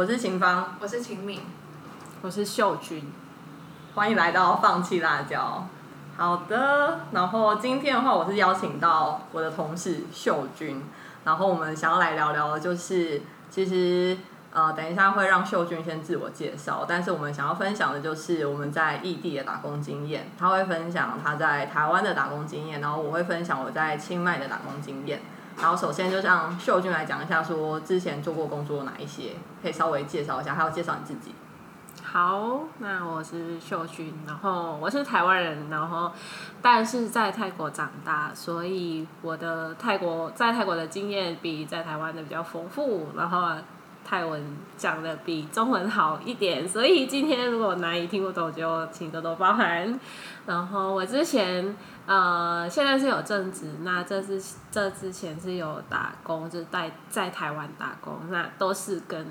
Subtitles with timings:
[0.00, 1.42] 好，我是秦芳，我是秦敏，
[2.22, 3.12] 我是秀君，
[3.94, 5.66] 欢迎来到放弃辣椒。
[6.16, 10.82] 好的，然后今天的话，我是邀请到我的同事秀君，
[11.24, 14.16] 然后我们想要来聊聊，的就是其实
[14.54, 25.20] 呃，等一下会让秀君先自我介绍，但是我们想要分享的就是我们在异地的打工经验，他会分享他在台湾的打工经验，然后我会分享我在清迈的打工经验。
[25.60, 29.32] 然后首先就像秀君来讲一下，说之前做过工作哪一些，
[29.62, 31.34] 可以稍微介绍一下，还要介绍你自己。
[32.02, 36.10] 好，那我是秀君，然后我是台湾人，然后
[36.60, 43.52] 但是在泰国长大，所以我的泰国在泰国的经验比在台湾的比较丰富，然后
[44.04, 50.00] 泰文讲的比中文好一点，所以今天如果难以听不懂，就请多多包涵。
[50.46, 51.76] 然后我之前
[52.10, 59.24] 呃现在是有正职，那这是这之前是有打工，就是在在台湾打工，那都是跟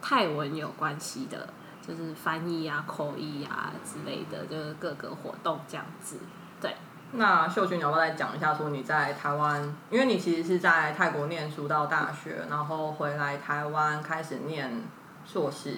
[0.00, 1.46] 泰文有关系的。
[1.86, 6.16] 就是翻译啊、口译啊之类的，就是各个活动这样子。
[6.58, 6.74] 对，
[7.12, 14.82] 那秀君，你要不要再讲一下，说你在台湾，因为你其实是在泰国念书到大学，然后回来台湾开始念
[15.26, 15.76] 硕士。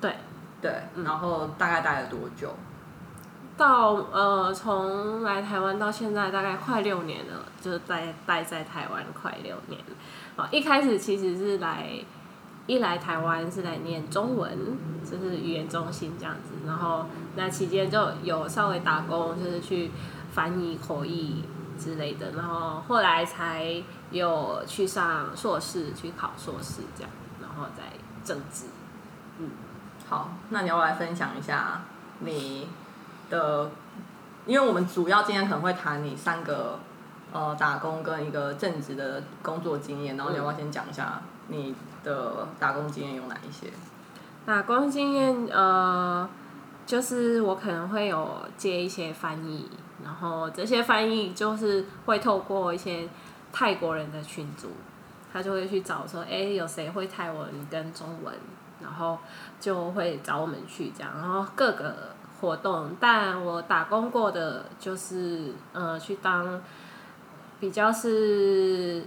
[0.00, 0.16] 对，
[0.60, 2.52] 对，然后大概待了多久？
[3.56, 9.80] 到呃，从来台湾到现在大概快六年了，就是待待在台湾快六年。
[10.36, 11.88] 啊，一开始其实是来。
[12.66, 14.50] 一来台湾是来念中文，
[15.04, 17.04] 就是语言中心这样子，然后
[17.36, 19.90] 那期间就有稍微打工，就是去
[20.32, 21.44] 翻译口译
[21.78, 23.70] 之类的，然后后来才
[24.10, 27.10] 有去上硕士，去考硕士这样，
[27.42, 27.82] 然后再
[28.24, 28.64] 政治。
[29.38, 29.50] 嗯，
[30.08, 31.82] 好，那你要来分享一下
[32.20, 32.66] 你
[33.34, 33.70] 的，
[34.46, 36.78] 因为我们主要今天可能会谈你三个
[37.32, 41.74] 呃打工跟一个正职的工作经验，然后你要不要先讲一下你？
[42.04, 43.68] 的打工经验有哪一些？
[44.44, 46.28] 打工经验，呃，
[46.84, 49.70] 就是我可能会有接一些翻译，
[50.04, 53.08] 然后这些翻译就是会透过一些
[53.54, 54.68] 泰国人的群组，
[55.32, 58.34] 他就会去找说，哎，有谁会泰文跟中文，
[58.82, 59.16] 然后
[59.58, 66.60] 就会找我们去这样，然后各个活动，但我打工过的就是，呃，去当
[67.60, 69.04] 比较是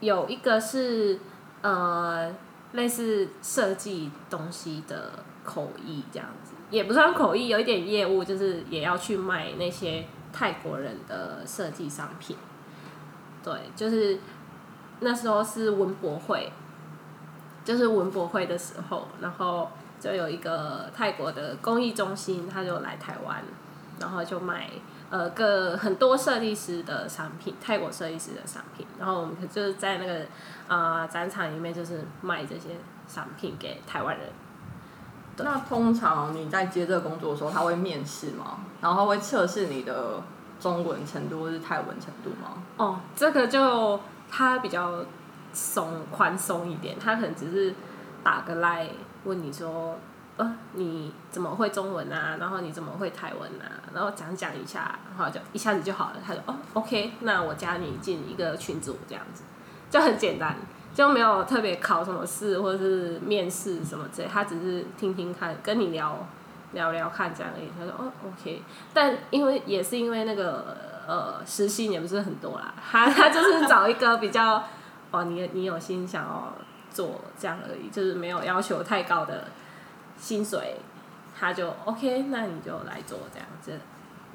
[0.00, 1.18] 有一个是。
[1.66, 2.30] 呃，
[2.72, 5.12] 类似设计东西的
[5.42, 12.36] 口译这样子，也不算口译，有一点业务，就是也要去卖那些泰国人的设计商品。
[13.42, 14.18] 对，就是
[15.00, 16.52] 那时候是文博会，
[17.64, 19.70] 就是文博会的时候，然后
[20.04, 23.42] 就有一个泰国的公益中心，他就来台湾，
[23.98, 24.68] 然后就卖。
[25.08, 30.26] 呃，个很多设计师的商品，泰国设计师的商品，然后我们就是在那个
[30.66, 32.70] 啊展场里面，就是卖这些
[33.06, 34.28] 商品给台湾人。
[35.38, 38.58] 那通常你在接这个工作的时候，他会面试吗？
[38.80, 40.20] 然后会测试你的
[40.60, 42.62] 中文程度或是泰文程度吗？
[42.76, 45.04] 哦，这个就他比较
[45.52, 47.72] 松宽松一点，他可能只是
[48.24, 48.88] 打个赖
[49.22, 49.96] 问你说。
[50.36, 52.36] 呃，你怎么会中文啊？
[52.40, 53.70] 然后你怎么会台文啊？
[53.94, 56.16] 然后讲讲一下，然后就一下子就好了。
[56.26, 59.44] 他说：“哦，OK，那我加你进一个群组，这样子
[59.88, 60.56] 就很简单，
[60.92, 64.28] 就没有特别考什么试或者是面试什么之类。
[64.28, 66.26] 他只是听听看，跟你聊
[66.72, 67.68] 聊聊看这样而已。
[67.78, 68.60] 他说：哦，OK。
[68.92, 74.60] 但因为也是因为那个呃实习也不是很多啦，他他就是找一个比较
[75.12, 76.52] 哦，你你有心想要
[76.94, 79.48] 做这样而已，就是没有要求太高的。”
[80.16, 80.76] 薪水，
[81.36, 83.72] 他就 OK，那你就来做这样子。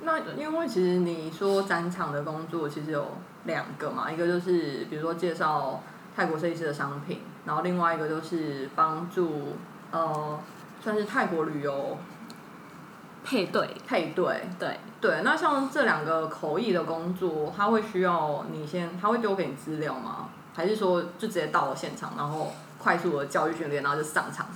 [0.03, 5.81] 那因为其实你说展场的工作其实有两个嘛，一个就是比如说介绍
[6.13, 9.55] 泰国设计师的商品，然后另外一个就是帮助
[9.91, 10.37] 呃
[10.81, 11.97] 算是泰国旅游
[13.23, 15.21] 配对配对对对。
[15.23, 20.27] 那像这两个口译的工作，他会需要你先，他会丢给你资料吗？
[20.53, 24.47] 还是说就直接到了现场，然后快速的教育训练，然后就上场？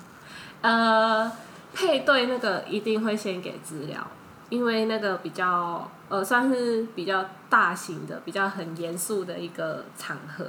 [0.62, 1.32] 呃，
[1.74, 4.06] 配对那个一定会先给资料，
[4.50, 10.46] 因为那个比较呃算是比较大型的、比较很严肃的一个场合，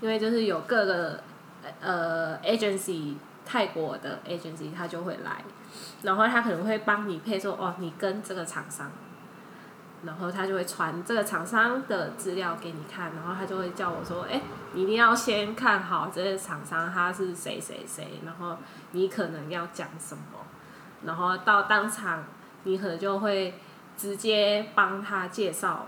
[0.00, 1.20] 因为就是有各个
[1.80, 3.14] 呃 agency
[3.44, 5.44] 泰国的 agency 他就会来，
[6.02, 8.90] 然后他可能会帮你配说哦，你跟这个厂商。
[10.04, 14.40] 然后他就会传这个厂商的资料给你看，然后他就会叫我说：“哎，
[14.72, 18.56] 你一定要先看好这个厂商他是谁谁谁，然后
[18.92, 20.22] 你可能要讲什么，
[21.04, 22.24] 然后到当场
[22.64, 23.54] 你可能就会
[23.96, 25.86] 直接帮他介绍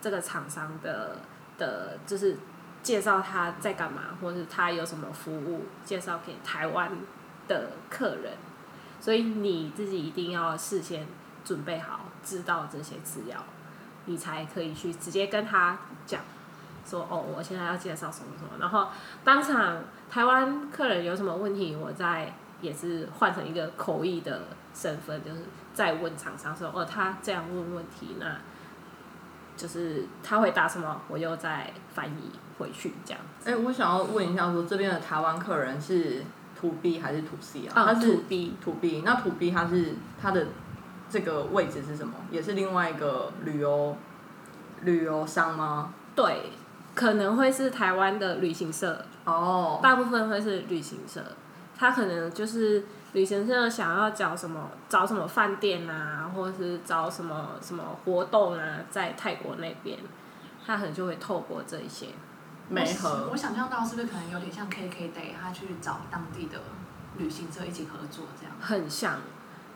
[0.00, 1.16] 这个厂商的
[1.56, 2.36] 的，就是
[2.82, 6.90] 介绍他在干嘛，或者他有什么服务介绍给台湾
[7.48, 8.34] 的客人，
[9.00, 11.06] 所以你自己一定要事先
[11.42, 13.38] 准备好，知道这些资料，
[14.06, 16.20] 你才可以去直接跟他讲，
[16.84, 18.88] 说哦，我现在要介绍什么什么，然后
[19.22, 19.78] 当场
[20.10, 24.42] 台湾客人有什么问题，我再也是换成一个口译的
[24.74, 25.42] 身份，就是
[25.72, 28.36] 再问厂商说哦，他这样问问题，那
[29.56, 33.20] 就是他会答什么，我又再翻译回去这样。
[33.44, 36.22] 哎、我想要问一下说这边的台湾客人是
[36.60, 37.72] to B 还是 to C 啊？
[37.74, 40.46] 啊他是 to B to B，那 to B 它是它的
[41.14, 42.12] 这个位置是什么？
[42.32, 43.96] 也是另外一个旅游
[44.82, 45.94] 旅游商吗？
[46.16, 46.50] 对，
[46.92, 51.22] 可能会是台湾的旅行社，哦，大部分会是旅行社，
[51.78, 59.96] 他可能就是旅行社想要找什么找什么饭店啊，或者是找什么什么活动啊，在泰国那边，
[60.66, 62.08] 他可能就会透过这一些。
[62.68, 66.58] 梅河我想象到是不是可能有点像 KK Day，他去找当地的
[67.18, 68.56] 旅行社一起合作这样。
[68.60, 69.20] 很像，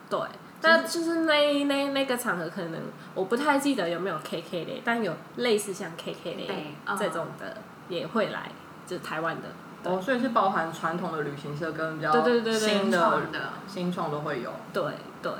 [0.09, 0.19] 对，
[0.61, 2.81] 但就是那那那个场合可能
[3.15, 7.57] 我不太记得有没有 KK 类，但有类似像 KK 类对嗯这种的
[7.87, 8.51] 也会来，
[8.85, 12.11] 就是台湾的，哦，所以是包含传统的旅行社跟比较
[12.57, 14.51] 新的新创都会有。
[14.73, 14.83] 对
[15.21, 15.31] 对，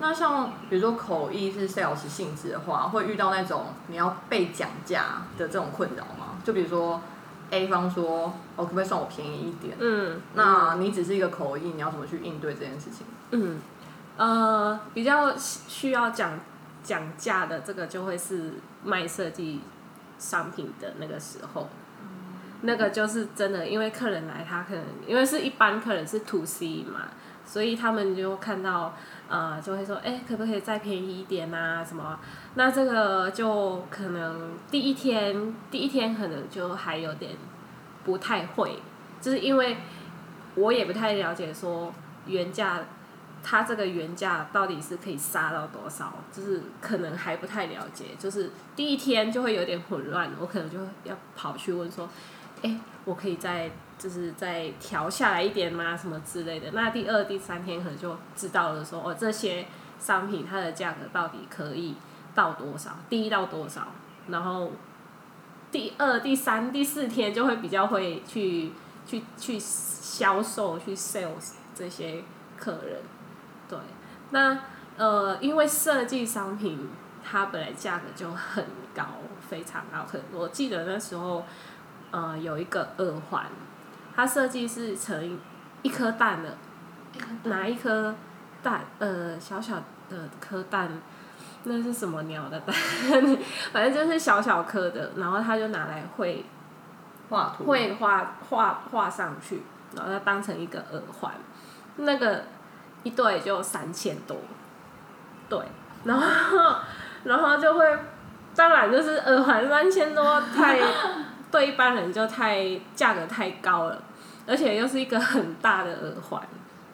[0.00, 6.38] 那像比如说口译是 sales 性质的话，会遇到那种你要被讲价的这种困扰吗？
[6.44, 7.00] 就比如说
[7.50, 9.74] A 方说，哦，可不可以算我便宜一点？
[9.78, 13.06] 嗯，那你只是一个口译，你要怎么去应对这件事情？
[13.30, 13.58] 嗯，
[14.18, 16.40] 呃，比较需要讲
[16.82, 19.60] 讲价的这个就会是卖设计
[20.18, 21.68] 商品的那个时候，
[22.62, 27.02] 那个就是真的，因为客人来，他可能因为是一般客人是 to C 嘛，
[27.46, 28.96] 所以他们就看到
[29.28, 31.84] 呃就会说，哎、可不可以再便宜一点啊？
[31.84, 32.18] 什么？
[32.56, 37.36] 那这个就可能第一天第一天可能就还有点
[38.04, 38.82] 不太会，
[39.20, 39.76] 就是因为
[40.56, 41.94] 我也不太了解说
[42.26, 42.80] 原价。
[43.42, 46.12] 它这个原价到底是可以杀到多少？
[46.32, 52.08] 就是可能还不太了解，就是第一天就会有点混乱，我可能就要跑去问说，
[52.62, 55.96] 哎、我可以再就是再调下来一点吗？
[55.96, 56.70] 什么之类的。
[56.72, 59.66] 那第二、第三天可能就知道了说，哦，这些
[59.98, 61.94] 商品它的价格到底可以
[62.34, 63.88] 到多少，低到多少，
[64.28, 64.72] 然后
[65.70, 68.72] 第二、第三、第四天就会比较会去
[69.06, 72.22] 去去销售、去 sales 这些
[72.56, 73.00] 客人。
[73.68, 73.78] 对，
[74.30, 74.58] 那
[74.96, 76.88] 呃，因为设计商品
[77.22, 79.04] 它本来价格就很高，
[79.40, 80.06] 非常高。
[80.10, 81.44] 可我记得那时候，
[82.10, 83.46] 呃，有一个耳环，
[84.16, 85.38] 它设计是成
[85.82, 86.56] 一颗蛋的，
[87.44, 88.14] 拿一颗
[88.62, 89.76] 蛋，呃，小小
[90.08, 90.90] 的颗蛋，
[91.64, 92.74] 那是什么鸟的蛋？
[93.72, 96.44] 反正就是小小颗的，然后他就拿来绘
[97.28, 99.62] 画图绘画画画上去，
[99.94, 101.34] 然后它当成一个耳环，
[101.96, 102.44] 那个
[103.04, 104.36] 一对就三千多，
[105.48, 105.58] 对，
[106.04, 106.76] 然后
[107.24, 107.98] 然后就会，
[108.54, 110.80] 当然就是耳环三千多太
[111.50, 114.02] 对一般人就太价格太高了，
[114.46, 116.42] 而且又是一个很大的耳环，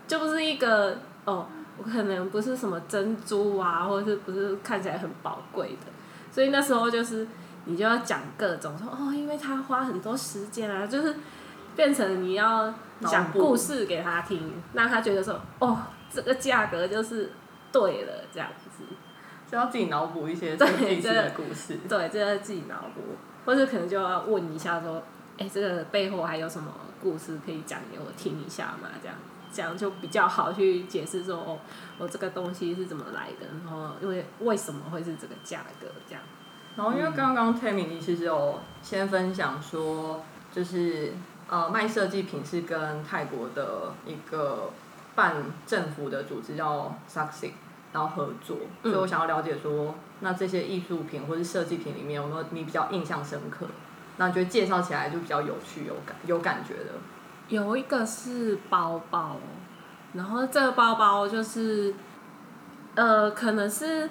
[0.06, 1.46] 就不是一个哦，
[1.78, 5.92] 我可能不是什么珍珠啊，或者是不是看起来很宝贵的，
[6.30, 7.26] 所以那时候就是
[7.64, 11.16] 你就要讲各种说哦，因为他花很多时间啊，就是
[11.74, 12.72] 变成你要
[13.04, 15.78] 讲故事给他听，让他觉得说哦，
[16.10, 17.32] 这个价格就是
[17.72, 18.84] 对了这样子。
[19.46, 21.78] 就要自己脑补一些这 个对地区的故事。
[21.88, 23.02] 对，这要自己脑补，
[23.44, 25.02] 或者可能就要问一下说，
[25.38, 28.88] 哎、这个背后还有什么故事可以讲给我听一下嘛？
[29.00, 29.16] 这样，
[29.52, 31.58] 这样就比较好去解释说，哦，
[31.98, 36.22] 我这个东西是怎么来的，然后因为为什么会是这个价格这样。
[36.74, 41.12] 然后因为刚刚 Tammy 你其实有先分享说，就是
[41.48, 44.70] 呃卖设计品是跟泰国的一个
[45.14, 45.36] 半
[45.66, 47.52] 政府的组织叫 Succeed，
[47.92, 53.66] 然后合作，所以我想要了解说，那这些艺术品或是设计品里面有没有你比较印象深刻？
[54.16, 56.92] 那觉得介绍起来就比较有趣、有感、有感觉的。
[57.48, 59.36] 有一个是包包，
[60.12, 61.94] 然后这个包包就是，
[62.94, 64.08] 呃，可能是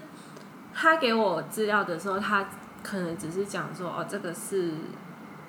[0.73, 2.45] 他给我资料的时候，他
[2.83, 4.73] 可能只是讲说，哦，这个是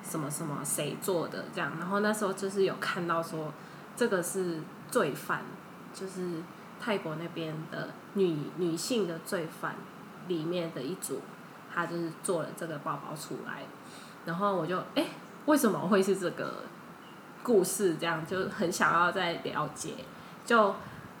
[0.07, 3.51] 什么什么谁做的这样，然后那时候就是有看到说，
[3.97, 4.59] 这个是
[4.91, 5.41] 罪犯，
[5.93, 6.43] 就是
[6.79, 9.75] 泰国那边的女女性的罪犯
[10.27, 11.21] 里面的一组，
[11.73, 13.63] 他就是做了这个包包出来，
[14.25, 15.07] 然后我就哎、诶
[15.47, 16.53] 为什么会是这个？
[17.43, 19.93] 故事，这样就很想要再了解，
[20.43, 20.73] 就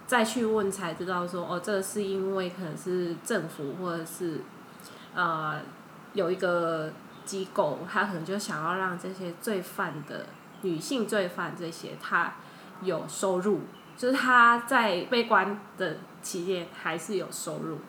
[0.07, 4.41] 再去问才知道说，哦，这个是因为可能是政府或者是
[5.13, 5.61] 呃
[6.13, 6.91] 有一个
[7.25, 10.25] 机构，他可能就想要让这些罪犯的
[10.61, 12.33] 女性罪犯这些，他
[12.81, 13.61] 有收入，
[13.97, 17.79] 就是他在被关的期间还是有收入，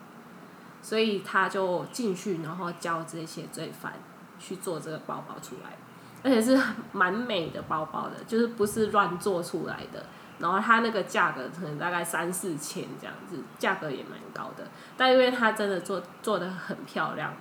[0.81, 3.93] 所以他就进去，然后教这些罪犯
[4.39, 5.77] 去做这个包包出来，
[6.23, 6.59] 而且是
[6.91, 10.05] 蛮美的包包的，就是不是乱做出来的。
[10.39, 14.67] 然后它那个价格可能大概三四千这样子，价格也蛮高的。
[14.95, 17.33] 但因为它真的做做的很漂亮，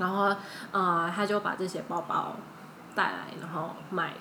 [0.00, 0.34] 然后
[0.72, 2.34] 呃，他就把这些包包
[2.96, 4.14] 带来，然后卖，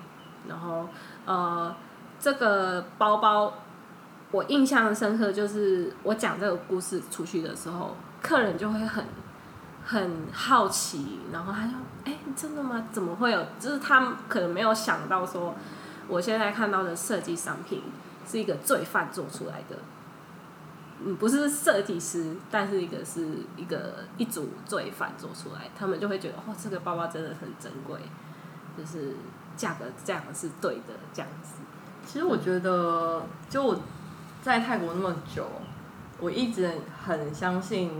[0.47, 0.87] 然后
[1.25, 1.75] 呃，
[2.19, 3.51] 这个包包
[4.29, 9.05] 我印象深刻，就是我讲这个故事出去的时候，客人就会很
[9.83, 11.73] 很好奇，然后他就
[12.05, 12.85] 哎，真的吗？
[12.91, 13.43] 怎么会有？
[13.59, 15.55] 就是他可能没有想到说。
[16.11, 17.83] 我现在看到的设计商品
[18.27, 19.75] 是一个罪犯做出来的，
[21.03, 23.25] 嗯，不是设计师，但是一个是
[23.55, 27.99] 一个一组罪犯做出来，他们就会觉得，哦，这个包包真的很珍贵，
[28.77, 29.15] 就是
[29.55, 31.61] 价格这样是对的，这样子。
[32.05, 33.79] 其实我觉得，就我
[34.41, 35.47] 在泰国那么久，
[36.19, 36.71] 我一直
[37.05, 37.91] 很相信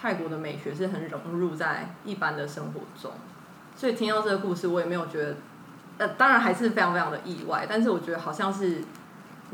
[0.00, 3.10] 泰国的美学是很融入在一般的生活中，
[3.74, 5.36] 所以听到这个故事，我也没有觉得。
[5.96, 8.82] 呃，当然还是非常非常的意外，但是我觉得好像是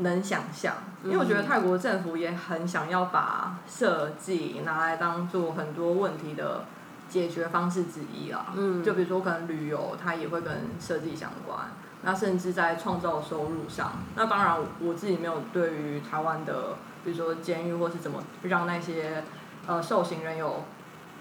[0.01, 6.65] 能想象，因为我觉得泰国政府也很想要把设计拿来当做很多问题的
[7.09, 8.47] 解决方式之一啦。
[8.55, 11.59] 嗯，就比如说可能旅游，它也会跟设计相关，
[12.03, 19.23] 那甚至在创造收入上，那当然我自己没有对于台湾的，比如说监狱或是怎么让那些
[19.67, 20.63] 呃受刑人有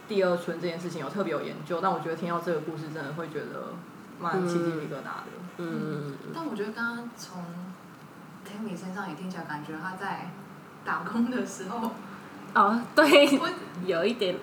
[0.09, 3.75] 第二春这件事情有特别有研究，但我觉得听到这个故事，真的会觉得。
[4.23, 5.31] 蛮起鸡皮疙瘩的。
[5.57, 7.43] 嗯，但我觉得刚刚从
[8.51, 10.31] Tammy 身上也听起来，感觉他在
[10.85, 11.91] 打工的时候，
[12.55, 13.41] 哦，对，
[13.87, 14.37] 有一点，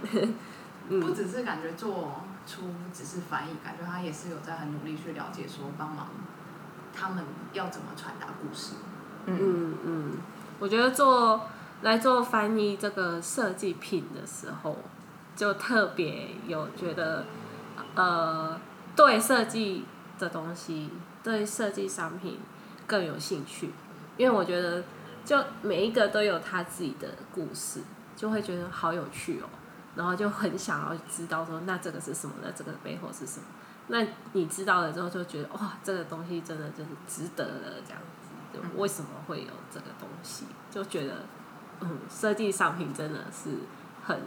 [0.88, 6.08] 不只是感觉做出只是翻译，感觉他也是有在很努力去了解，说帮忙
[6.96, 8.76] 他们要怎么传达故事。
[9.26, 10.12] 嗯嗯，
[10.60, 11.48] 我觉得做
[11.82, 14.78] 来做翻译这个设计品的时候，
[15.36, 17.26] 就特别有觉得，
[17.96, 18.60] 呃。
[18.96, 19.86] 对设计
[20.18, 20.90] 的东西，
[21.22, 22.40] 对设计商品
[22.88, 23.70] 更有兴趣，
[24.17, 24.83] 因为我觉得
[25.24, 27.81] 就每一个都有他自己的故事，
[28.15, 29.47] 就会觉得好有趣哦，
[29.95, 32.36] 然后就很想要知道说那这个是什么？
[32.43, 33.45] 那这个背后是什么？
[33.88, 40.45] 那你知道了之后就觉得哇，这个东西真的就是值得了这样子，就为什么会有这个东西？
[40.69, 41.13] 就觉得
[41.79, 43.51] 嗯，设计商品真的是
[44.05, 44.19] 很。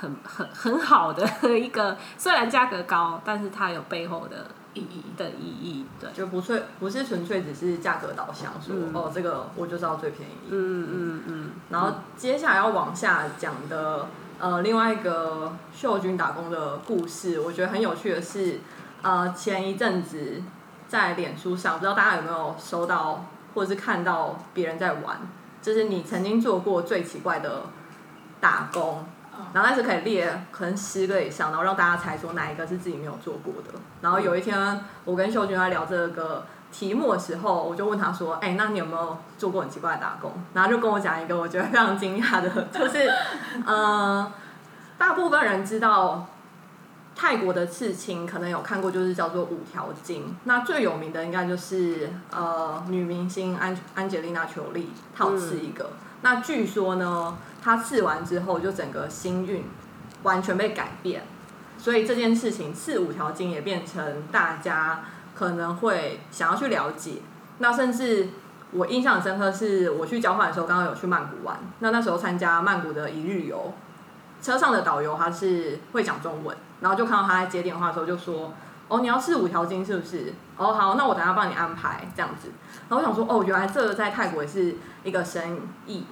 [0.00, 1.22] 很很很好的
[1.58, 14.06] 一个，虽然价格高，但是它有背后的意义的意义，对，就不粹不是纯粹只是价格导向，说哦这个我就知道最便宜，嗯嗯嗯，然后接下来要往下讲的
[14.38, 18.60] 呃另外一个秀君打工的故事，我觉得很有趣的是，
[19.02, 20.42] 呃前一阵子
[20.86, 25.18] 在脸书上，不知道大家有没有收到或者是看到别人在玩，
[25.60, 27.64] 就是你曾经做过最奇怪的
[28.40, 29.04] 打工。
[29.52, 33.78] 然后那时可以列可能十个以上，然后让大家猜说哪一个是自己没有做过的。
[34.00, 43.10] 然后有一天我跟秀君在聊这个题目的时候，我就问他说：“哎，那你有没有做过很奇怪的打工？”然后就跟我讲一个我觉得非常惊讶的， 就是
[43.66, 44.32] 呃，
[44.96, 46.26] 大部分人知道
[47.16, 50.36] 泰国的刺青，可能有看过，就是叫做五条金。
[50.44, 55.90] 那最有名的应该就是呃女明星安安吉丽娜裘丽，她有刺一个。
[56.22, 57.38] 那据说呢？
[57.62, 59.62] 他刺完之后，就整个心运
[60.22, 61.24] 完全被改变，
[61.76, 65.00] 所以这件事情刺五条经也变成大家
[65.34, 67.20] 可能会想要去了解。
[67.58, 68.30] 那甚至
[68.70, 71.58] 我印象深刻，是我去交换的时候，刚刚有去曼谷玩。
[71.80, 73.74] 那那时候参加曼谷的一日游，
[74.40, 78.54] 车上的导游他是会讲中文，然后就看到他在接电话的时候就说
[78.90, 80.32] ：“哦，你要刺五条筋是不是？
[80.56, 82.50] 哦，好，那我等下帮你安排这样子。”
[82.90, 86.04] 然后我想说：“哦，原来这个在泰国也是一个生意。”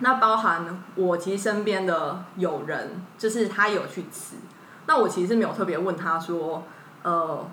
[0.00, 4.36] 那包含我其实身边的友人，就是他有去刺，
[4.86, 6.64] 那我其实没有特别问他说，
[7.04, 7.46] 呃，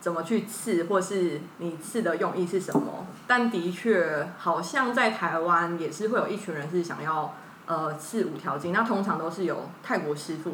[0.00, 3.06] 怎么去刺，或是你刺的用意是什么？
[3.26, 7.32] 但的确，好像在台湾也是会有一群人是想要
[7.64, 10.52] 呃刺五条筋，那通常都是由泰国师傅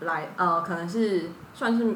[0.00, 1.94] 来，呃，可能是算是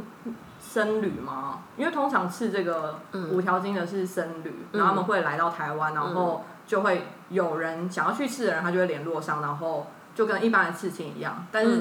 [0.68, 1.61] 僧侣吗？
[1.76, 2.99] 因为通常刺这个
[3.30, 6.44] 五条筋的是僧侣，然后他们会来到台湾，然后。
[6.66, 11.46] 就会有人想要去刺的人，他就会联络上，然后就跟一般的刺青一样。
[11.52, 11.80] 但是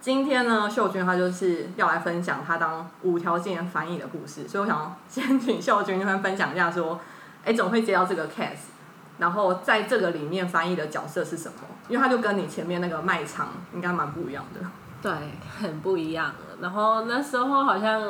[0.00, 6.98] 今天呢，秀君他就是要来分享他当五条筋翻译的故事，所以我想先请秀君先分享一下，说，
[7.44, 8.74] 哎，怎么会接到这个 case？
[9.18, 11.58] 然后在这个里面翻译的角色是什么？
[11.86, 14.60] 因为他就跟你前面那个卖场应该蛮不一样的。
[15.00, 15.12] 对，
[15.60, 16.34] 很不一样。
[16.60, 18.02] 然后那时候好像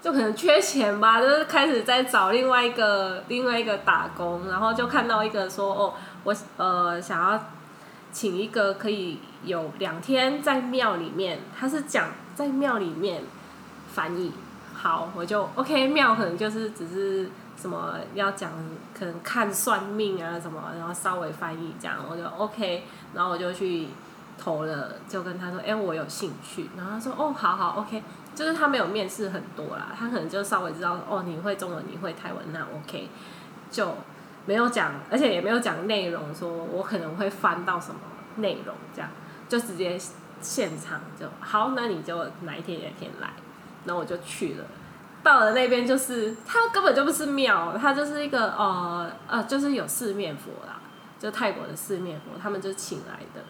[0.00, 5.94] 就可能缺钱吧，就是开始在找另外一个另外一个打工，然后就看到一个说哦，
[6.24, 7.40] 我呃想要
[8.12, 13.22] 请一个可以有两天在庙里面，他是讲在庙里面
[13.88, 14.32] 翻译，
[14.74, 18.50] 好，我就 OK，庙可能就是只是什么要讲，
[18.96, 22.84] 可能看算命啊什么，然后稍微翻译这样，我就 OK，
[23.14, 23.88] 然后我就去
[24.44, 28.02] 投了，就跟他说，哎、我有兴趣，然后他说，哦，好好，OK，
[28.34, 33.08] 就是他没有面试很多啦，他可能就稍微知道，哦，你会中文，你会台文，那 OK，
[33.70, 33.96] 就
[34.44, 38.00] 没有讲，而且也没有讲内容，说我可能会翻到什么
[38.36, 39.08] 内容，这样
[39.48, 39.98] 就直接
[40.42, 43.30] 现场就好，那你就哪一天哪一天来，
[43.86, 44.64] 然后我就去了。
[45.22, 50.78] 到了那边就是，它根本就不是庙，它就是一个呃呃，就是有四面佛啦，
[51.18, 53.40] 就泰国的四面佛，他们就请来的，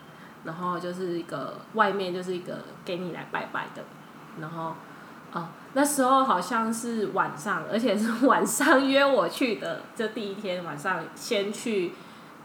[0.44, 3.82] 然后就是一个外面就是一个给你来拜拜的，
[4.40, 4.74] 然后
[5.32, 11.92] 哦那时候好像是晚上，而且是晚上约我去的，就第一天晚上先去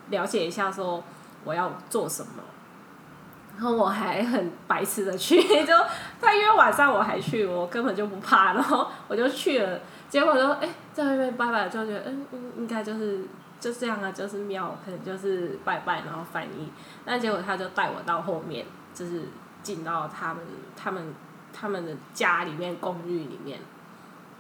[0.10, 1.04] 了解一下说
[1.44, 2.44] 我要做什么，
[3.56, 5.74] 然后我还很白痴的去， 就
[6.20, 9.80] 他约晚上我还去，我根本就不怕，然后我就去了，
[10.10, 12.26] 结果说哎、在外面拜拜，就觉得嗯
[12.58, 13.26] 应该就是
[13.60, 16.72] 就这样啊，就是庙可能就是拜拜，然后翻译，
[17.06, 19.24] 那结果他就带我到后面，就是
[19.62, 20.44] 进到他们
[20.76, 21.14] 他们
[21.54, 23.60] 他们的家里面公寓里面，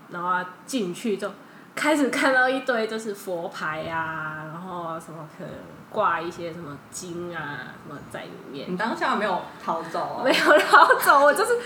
[0.09, 1.31] 然后进去就
[1.75, 5.53] 开始看到一堆就是佛牌啊，然后什么可能
[5.89, 8.71] 挂一些什么金啊什么在里面。
[8.71, 10.21] 你当下没有逃走、哦？
[10.23, 11.53] 没有逃走，我就是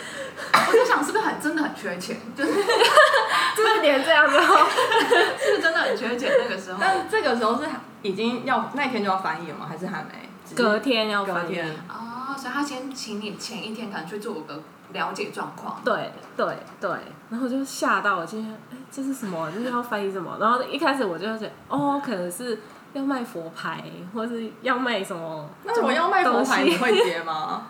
[0.67, 2.61] 我在想是不是很真的很缺钱，就是是
[3.57, 6.77] 就是连这样子， 是，不是真的很缺钱那个时候。
[6.79, 7.67] 但这个时候是
[8.01, 9.65] 已经要那天就要翻译了吗？
[9.69, 10.29] 还是还没？
[10.55, 11.59] 隔天要翻译。
[11.89, 15.81] 哦，所以他先请你前一天可能去做个了解状况。
[15.83, 16.45] 对对
[16.79, 16.91] 对，
[17.29, 19.49] 然后就吓到，我今天哎这是什么？
[19.51, 20.37] 这是要翻译什么？
[20.39, 22.59] 然后一开始我就觉得哦，可能是
[22.93, 25.49] 要卖佛牌，或是要卖什么？
[25.63, 27.67] 那我要卖佛牌，你会接吗？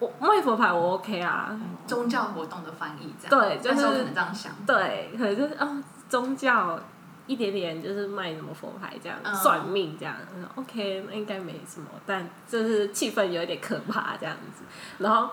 [0.00, 1.56] 我卖佛牌我 OK 啊，
[1.86, 3.30] 宗教活动的翻译这样。
[3.30, 4.52] 对就是可能这样想。
[4.66, 6.78] 对，可能就是哦宗教
[7.26, 14.64] 一点点就是卖什么佛牌这样，嗯算命这样嗯，OK 那应该没什么，但就是气氛有点可怕这样子，
[14.98, 15.30] 然后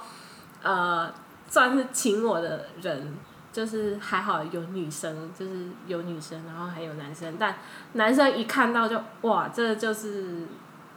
[0.62, 1.12] 呃
[1.48, 3.18] 算是请我的人。
[3.52, 7.56] 就是还好有女生，就是有女生，然后还有男生，但
[7.94, 10.48] 男生一看到就哇，这就是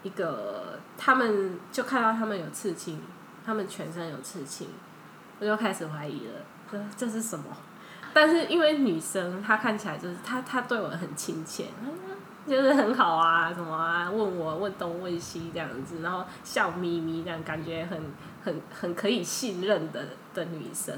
[0.05, 3.03] 一个他们就看到他们有刺青，
[3.45, 4.69] 他们全身有刺青，
[5.40, 6.33] 我就开始怀疑了，
[6.71, 7.45] 这这是什么？
[8.12, 11.67] 但是因为女生她看起来就是她她对我很亲切，
[12.47, 18.01] 就是很好啊，什么啊，问我问东问西这样子，然后笑眯眯这样，感觉很
[18.45, 20.97] 很很可以信任的的女生。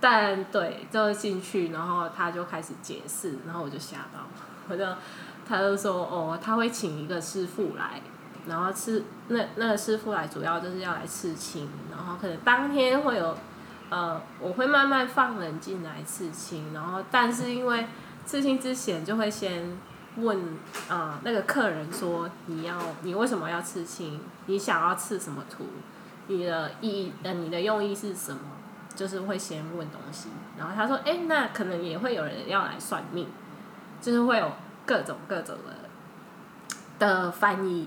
[0.00, 4.26] 但对，就进去，然后他就开始解释，然后我就吓到，
[4.68, 4.84] 我就
[5.48, 8.00] 他就说哦，他会请一个师傅来，
[8.46, 13.36] 然后刺那那个师傅来主要就是要来刺青，然后可能当天会有
[13.88, 17.86] 呃，我会慢慢放人进来刺青，然后但是因为
[18.24, 19.78] 刺青之前就会先
[20.16, 20.56] 问
[20.88, 25.44] 呃那个客人说你要你为什么要刺青，你想要刺什么？
[25.48, 25.64] 图，
[26.26, 28.40] 你的意义呃你的用意是什么，
[28.96, 33.28] 就是会先问东西，然后他说哎、那可能也会有人要来算命，
[34.00, 34.50] 就是会有
[34.84, 37.86] 各种各种的的翻译，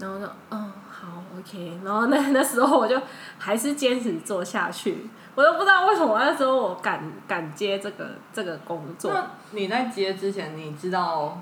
[0.00, 3.00] 然后我说哦好 OK，然后那那时候我就
[3.38, 11.40] 还是坚持做下去，我都不知道为什么那时候我敢敢接这个这个工作，那你在接之前，你知道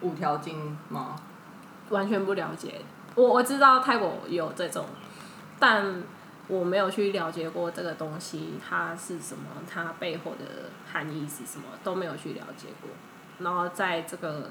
[0.00, 1.16] 五条经吗？
[1.90, 2.82] 完全不了解。
[3.14, 4.84] 我我知道泰国有这种，
[5.58, 6.02] 但
[6.48, 12.90] 我没有去了解过这个东西它是什么，它背后的含义是什么，都没有去了解过。
[13.38, 14.50] 然后在这个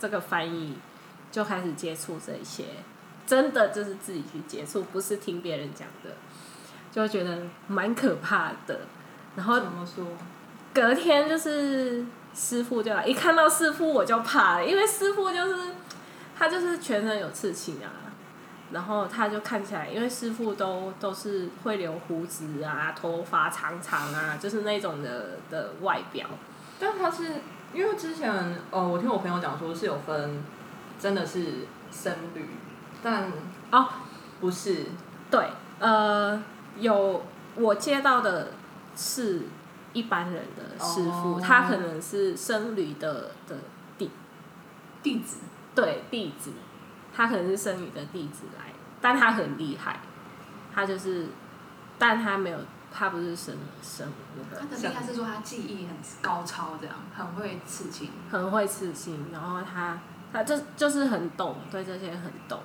[0.00, 0.76] 这个翻译
[1.30, 2.64] 就开始接触这些，
[3.26, 6.10] 真的就是自己去接触，不是听别人讲的，
[6.90, 8.80] 就觉得蛮可怕的。
[9.36, 10.04] 然后怎么说？
[10.72, 15.72] 隔天就是师傅就来，一看到师傅我就怕了，因为师傅就是
[16.38, 17.88] 他就是全身有刺青啊，
[18.72, 26.26] 然后他就看起来，因为师傅都都是会留胡子啊，头发长长啊，就是那种的的外表。
[26.78, 27.24] 但他是
[27.72, 28.32] 因为之前
[28.70, 30.42] 哦，我听我朋友讲说是有分，
[30.98, 32.48] 真的是僧侣，
[33.02, 33.30] 但
[33.70, 33.88] 哦。
[34.38, 34.84] 不是。
[35.30, 35.48] 对，
[35.78, 36.42] 呃，
[36.78, 37.24] 有
[37.54, 38.48] 我接到的
[38.94, 39.44] 是
[39.94, 41.40] 一般人的师傅，哦。
[41.42, 43.56] 他可能是僧侣的的
[43.96, 44.10] 弟。
[45.02, 45.38] 弟子。
[45.74, 46.52] 对弟子，
[47.16, 50.00] 他可能是生女的弟子来，但他很厉害，
[50.74, 51.28] 他就是，
[51.98, 52.58] 但他没有
[52.92, 58.10] 他不是生生那个他的厉害是说他技艺很高超，这样很会刺青。
[58.30, 59.98] 很会刺青，然后他
[60.30, 62.60] 他就就是很懂，对这些很懂，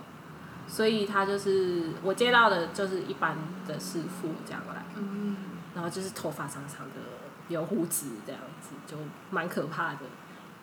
[0.68, 5.38] 所以他就是我接到的就是一般的师傅这样来，嗯，
[5.74, 7.00] 然后就是头发长长的，
[7.48, 8.98] 有胡子这样子，就
[9.30, 10.00] 蛮可怕的，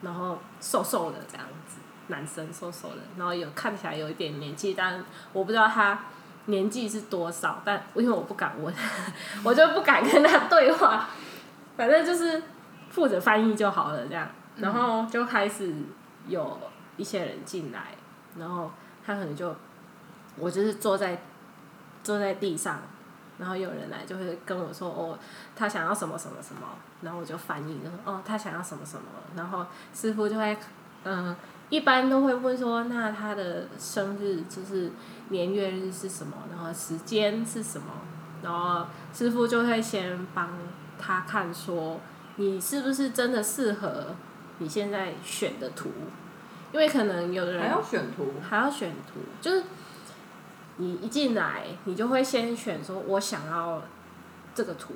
[0.02, 5.98] 然后瘦瘦的这样子，男生瘦瘦的，然后有看起来有一点年纪，但我不知道他
[6.46, 8.74] 年纪是多少，但因为我不敢问，
[9.44, 11.08] 我就不敢跟他对话，
[11.76, 12.42] 反正就是
[12.90, 15.74] 负责翻译就好了这样，然后就开始
[16.26, 16.58] 有
[16.96, 17.94] 一些人进来，
[18.38, 18.70] 然后
[19.04, 19.54] 他可能就
[20.36, 21.20] 我就是坐在
[22.02, 22.80] 坐在地上，
[23.38, 25.18] 然后有人来就会跟我说哦，
[25.54, 26.66] 他想要什么什么什么，
[27.02, 29.02] 然后我就翻译，就说哦，他想要什么什么，
[29.36, 30.56] 然后师傅就会
[31.04, 31.34] 嗯、
[31.70, 34.90] 一般都会问说，那他的生日就是
[35.28, 37.86] 年月日是什么，然后时间是什么，
[38.42, 40.50] 然后师傅就会先帮
[40.98, 42.00] 他看说，
[42.36, 44.14] 你是不是真的适合
[44.58, 45.90] 你现在选的图，
[46.72, 49.64] 因为可能有的人还要选图，还要选图，就是
[50.76, 53.82] 你一进来，你就会先选说，我想要
[54.54, 54.94] 这个图，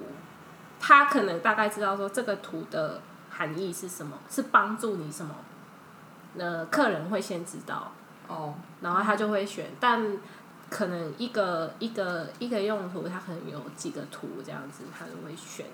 [0.80, 5.34] 他可能大概知道说这个图的含义是什么，是帮助你什么，
[6.34, 7.92] 那客人会先知道，
[8.28, 10.16] 哦，然后他就会选，但
[10.70, 15.66] 可能一个一个一个用途，他可能有几个图这样子，他就会选，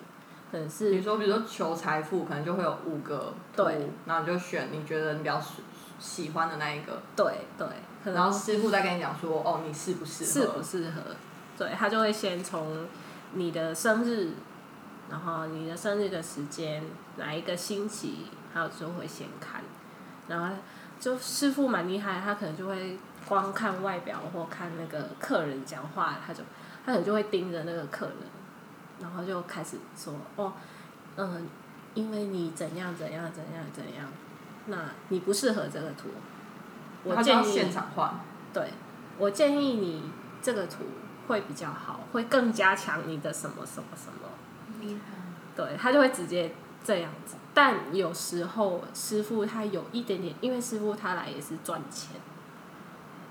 [0.50, 5.62] 可能比是如说，比如说求财富，可能就会有五个图对，然后你就选你觉得你比较喜
[6.00, 7.66] 喜欢的那一个，对对，
[8.02, 10.30] 可然后师傅再跟你讲说，哦，你适不适合？
[10.30, 11.02] 适不适合，
[11.56, 12.86] 对他就会先从
[13.34, 14.30] 你的生日，
[15.10, 16.82] 然后你的生日的时间，
[17.16, 19.62] 哪一个星期，还有就会先看，
[20.28, 20.54] 然后
[21.00, 26.42] 就师傅蛮厉害，他可能就会光看外表或看那个客人讲话，他就
[26.84, 28.16] 他可能就会盯着那个客人，
[29.00, 30.52] 然后就开始说哦，
[31.16, 31.46] 嗯，
[31.94, 34.06] 因为你怎样怎样怎样怎样，
[34.66, 34.76] 那
[35.08, 36.08] 你不适合这个图，
[37.04, 38.20] 我建议现场画，
[38.52, 38.72] 对，
[39.18, 40.10] 我建议你
[40.42, 40.84] 这个图
[41.26, 44.28] 会比较好，会更加强你的什么什么什么。
[44.80, 45.16] 厉害。
[45.56, 47.34] 对他就会直接这样子。
[47.60, 52.10] 但有时候师傅他有一点点，因为师傅他来也是赚钱，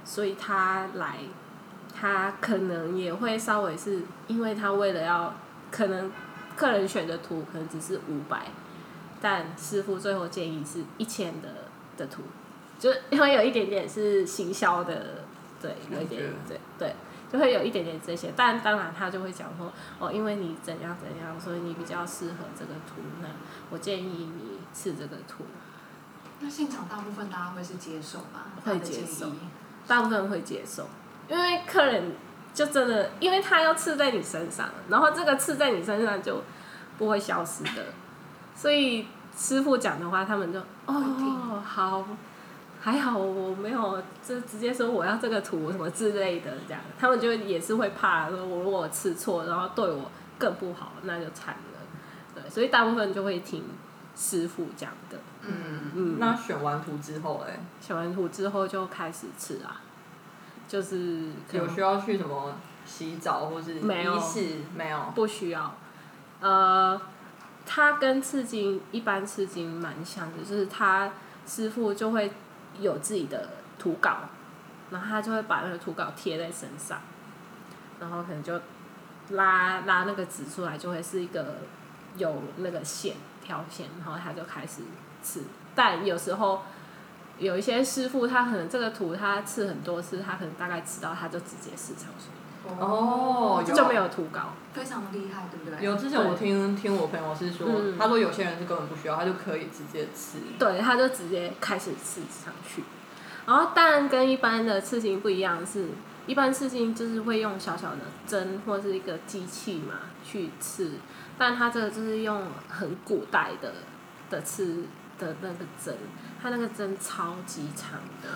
[0.03, 1.19] 所以他来，
[1.97, 5.33] 他可能也会稍微是因为他为了要，
[5.71, 6.11] 可能
[6.57, 8.47] 客人选的图可能只是五百，
[9.21, 11.47] 但师傅最后建议是一千的
[11.95, 12.23] 的图，
[12.77, 15.23] 就是因为有一点点是行销的，
[15.61, 16.93] 对，有一点对对。
[17.31, 23.29] 就会有一点点这些，但当然他就会讲说，哦，因为你怎样怎样，所以你比较适合这个图，呢
[23.69, 25.45] 我建议你刺这个图。
[26.39, 28.47] 那现场大部分大家会是接受吧？
[28.63, 29.31] 会接受
[29.87, 30.87] 大部分人会接受，
[31.27, 32.11] 因为客人
[32.53, 36.43] 就真的，因为他要刺在你身上，然后这个刺在你身上就
[36.97, 37.87] 不会消失的，
[38.55, 42.05] 所以师傅讲的话，他们就哦好，
[42.79, 51.79] 还好我没有就直接说我要这个图什么之类的这样，他们就也是会怕说我如果吃错，然后对我更不好，那就惨了，
[52.35, 53.63] 对，所以大部分就会听
[54.15, 55.17] 师傅讲的。
[55.41, 59.81] 嗯嗯那选完图之后，哎，选完图之后就开始吃啊，
[60.67, 62.53] 就是有需要去什么
[62.85, 64.21] 洗澡或是没有
[64.75, 65.11] 没有？
[65.15, 65.75] 不需要。
[66.39, 66.99] 呃，
[67.65, 71.11] 它跟刺青一般刺青蛮像的，就是他
[71.45, 72.31] 师傅就会
[72.79, 74.29] 有自己的图稿，
[74.91, 76.99] 然后他就会把那个图稿贴在身上，
[77.99, 78.59] 然后可能就
[79.29, 81.57] 拉拉那个纸出来，就会是一个
[82.17, 84.81] 有那个线条线，然后他就开始
[85.21, 85.43] 刺。
[85.75, 86.63] 但有时候
[87.37, 92.29] 有一些师傅，他可能这个图他刺很多次，他可能大概刺到，他就直接试上去，
[92.79, 94.53] 哦有就没有涂膏。
[94.73, 95.83] 非常厉害，对不对？
[95.83, 100.37] 有之前我听听我朋友是说，嗯他说有些人是根本不需要，他就可以直接吃。
[100.59, 102.83] 对，他就直接开始刺上去。
[103.47, 105.87] 然后，但跟一般的刺青不一样的是，
[106.27, 110.91] 一般刺青就是会用小小的针或是一个机器嘛去刺，
[111.37, 113.73] 但他这个就是用很古代的
[114.29, 114.83] 的刺
[115.17, 115.97] 的那个针，
[116.39, 118.29] 它那个针超级长的，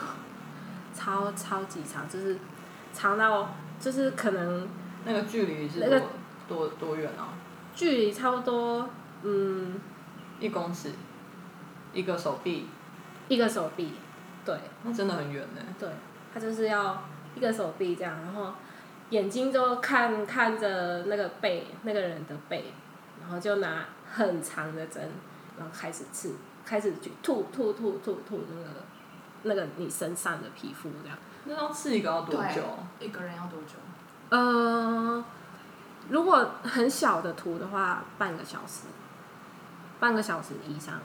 [0.95, 2.37] 超超级长，就是
[2.93, 4.67] 长到就是可能
[5.05, 5.99] 那个距离是那个
[6.47, 7.33] 多多多远啊？
[7.73, 8.87] 距离差不多
[9.23, 9.79] 嗯
[10.39, 10.91] 一公尺，
[11.91, 12.67] 一个手臂，
[13.27, 13.93] 一个手臂，
[14.45, 14.55] 对。
[14.83, 15.61] 那真的很远呢。
[15.79, 15.89] 对，
[16.33, 17.03] 他就是要
[17.35, 18.53] 一个手臂这样，然后
[19.09, 22.65] 眼睛就看看着那个背那个人的背，
[23.19, 25.09] 然后就拿很长的针，
[25.57, 28.69] 然后开始刺，开始去吐吐吐吐吐那个
[29.43, 31.17] 那个你身上的皮肤这样。
[31.45, 32.61] 那要刺一个要多久？
[32.99, 33.75] 一个人要多久？
[34.29, 35.23] 呃，
[36.09, 38.87] 如果很小的图的话，半个小时，
[39.99, 40.99] 半个小时以上。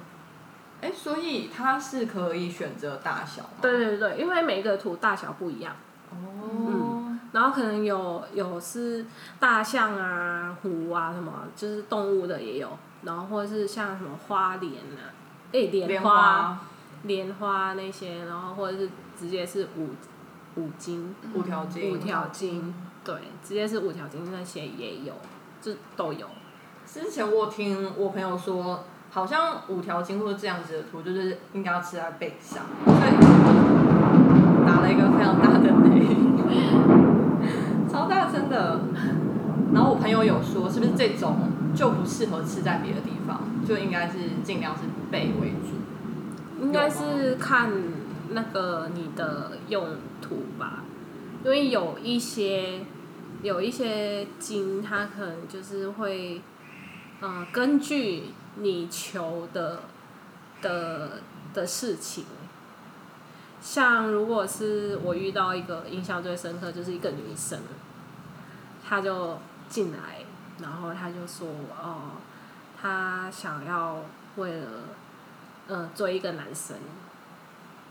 [0.83, 3.49] 哎，所以它是可以选择大小吗？
[3.63, 5.75] 对对对，因为每个图大小不一样，
[6.11, 6.17] 哦，
[6.53, 9.05] 嗯然后可能有有是
[9.41, 15.11] 大象啊、虎啊什么，就是动物的也有，然后或者是像什么花莲啊，
[15.53, 16.59] 哎莲莲、花
[17.03, 19.91] 莲花那些，然后或者是直接是五
[20.57, 25.13] 五金、五条筋，五条筋，对，直接是五条筋那些也有，
[25.61, 26.27] 就都有。
[26.87, 33.11] 之前我听我朋友说，好像五条筋或者这样子的图，就是应该要吃在背上，所以
[34.67, 36.07] 打了一个非常大的雷，
[37.91, 38.81] 超大声的。
[39.75, 46.63] 然后我朋友有说，是不是这种就不适合吃在别的地方，就应该是尽量是背为主。
[46.63, 47.71] 应该是看
[48.31, 49.85] 那个你的用
[50.27, 50.85] 图吧，
[51.45, 52.81] 因为有一些
[53.43, 56.41] 有一些经，它可能就是会，
[57.21, 59.83] 呃，根据你求的
[60.61, 61.21] 的
[61.55, 62.25] 的事情，
[63.61, 67.61] 像如果是我遇到一个印象最深刻，就是一个女生，
[68.87, 70.25] 她就进来，
[70.61, 71.49] 然后她就说，
[71.83, 72.13] 哦，
[72.81, 74.03] 她想要
[74.37, 74.67] 为了。
[75.69, 76.77] 嗯，追一个男生，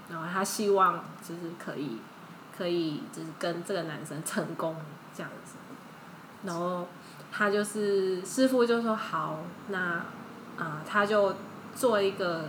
[0.10, 1.98] 然后他希望就是可以，
[2.58, 4.76] 可以就是跟这个男生成功
[5.14, 5.56] 这样子，
[6.44, 6.88] 然后
[7.32, 9.40] 他就是师傅就说好，
[9.70, 10.04] 那
[10.58, 11.36] 啊他就
[11.76, 12.46] 做一个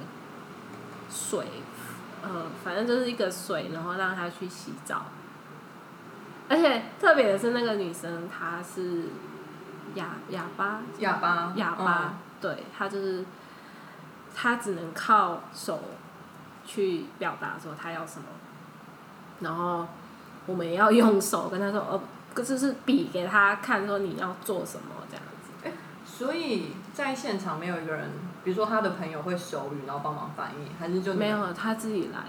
[1.11, 1.47] 水，
[2.23, 5.07] 呃，反正就是一个水，然后让他去洗澡，
[6.49, 9.05] 而且特别的是那个女生她是
[9.95, 13.25] 哑哑巴，哑巴，哑巴，对她就是。
[14.38, 15.81] 她只能靠手
[16.62, 18.27] 去表达说她要什么，
[19.40, 19.87] 然后
[20.46, 25.77] 我们也要用手跟他说，呃，就是比给他看说你要做什么这样子。
[26.05, 28.11] 所以在现场没有一个人，
[28.42, 32.25] 比如说他的朋友会手语，然后帮忙翻译，还是就没有他自己来。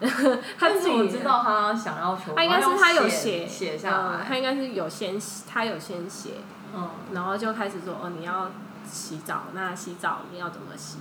[0.58, 6.34] 他自己知道他想要求，他应该是他有写写下来，他应该是有先他有先写，
[6.74, 8.50] 嗯，然后就开始说哦你要。
[8.82, 10.98] 洗澡，那洗澡你要怎么洗？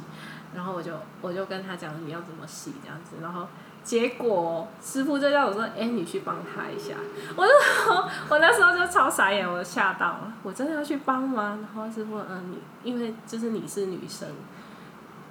[0.54, 3.48] 然后我就我就跟他讲你要怎么洗这样子，然后
[3.90, 6.94] 结果师傅就叫我说，哎，你去帮他一下。
[7.36, 7.52] 我就
[8.30, 11.58] 我那时候就超傻眼，我吓到了，我真的要去帮吗？
[11.64, 14.30] 然后师傅，嗯，你因为就是你是女生，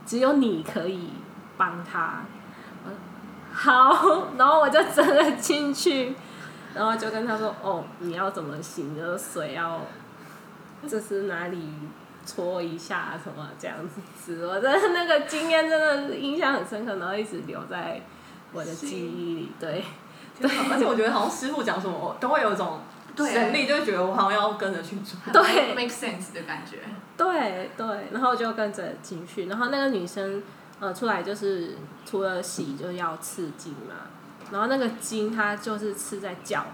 [0.04, 1.10] 只有你可以
[1.56, 2.24] 帮他。
[3.52, 6.16] 好， 然后我就真的进去，
[6.74, 8.82] 然后就跟他说，哦，你要怎么洗？
[8.82, 9.82] 你的水要
[10.88, 11.74] 这是哪里？
[12.26, 13.74] 搓一下什么这样
[14.22, 18.02] 子，我真的那个经验真的印象很深刻，然后一直留在
[18.52, 19.52] 我的记忆里。
[19.58, 19.84] 对，
[20.40, 22.80] 对，而且我觉得好像师傅讲什么，都会有一种
[23.16, 26.78] 神力，就觉得我好像要跟着去做， 对，make sense 的感觉。
[27.16, 30.42] 对对，然后就跟着进去，然后那个女生
[30.80, 33.94] 呃出来就是除了洗就要刺筋嘛，
[34.50, 36.64] 然后那个筋它就是刺在脚、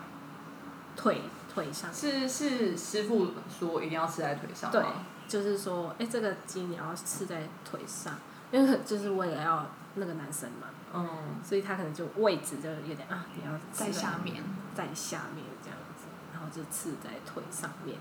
[0.97, 1.93] 腿腿上。
[1.93, 4.71] 是是，师傅说一定要刺在腿上。
[4.71, 4.83] 对。
[5.27, 8.13] 就是说，哎，这个筋你要刺在腿上，
[8.53, 11.09] 因为就是为了要那个男生嘛，嗯，
[11.43, 14.43] 所以他可能就位置就有点啊，你要在下面，
[14.75, 17.97] 在下面这样子，然后就刺在腿上面，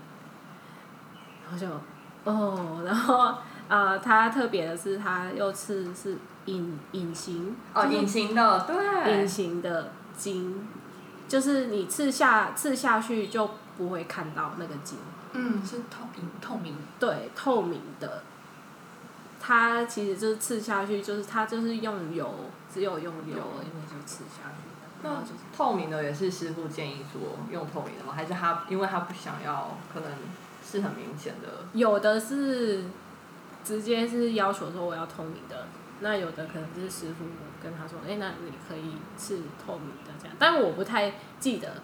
[1.44, 1.68] 然后就
[2.30, 3.36] 哦， 然后
[3.68, 10.66] 啊，他特别的是，他又刺是隐隐形哦，隐形的，对，隐形的筋，
[11.28, 14.98] 就是你刺下刺下去就不会看到那个筋。
[15.36, 16.76] 嗯，是透明透明。
[17.00, 18.22] 对，透明的。
[19.46, 22.34] 它其实就是刺下去，就是它就是用油，
[22.72, 24.64] 只有用油，因为就刺下去。
[25.02, 25.22] 那
[25.54, 27.20] 透明的也是师傅建议说
[27.52, 28.14] 用透明的吗？
[28.16, 30.10] 还是他因为他不想要，可能
[30.66, 31.66] 是很明显的。
[31.74, 32.84] 有的是
[33.62, 35.66] 直接是要求说我要透明的，
[36.00, 37.26] 那有的可能是师傅
[37.62, 41.82] 跟他说，哎，那你可以刺透明的这样，但我不太记得。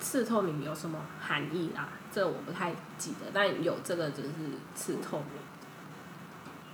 [0.00, 1.88] 刺透明有什么含义啦？
[2.12, 4.30] 这我不太记得，但有这个就是
[4.72, 5.26] 刺透明。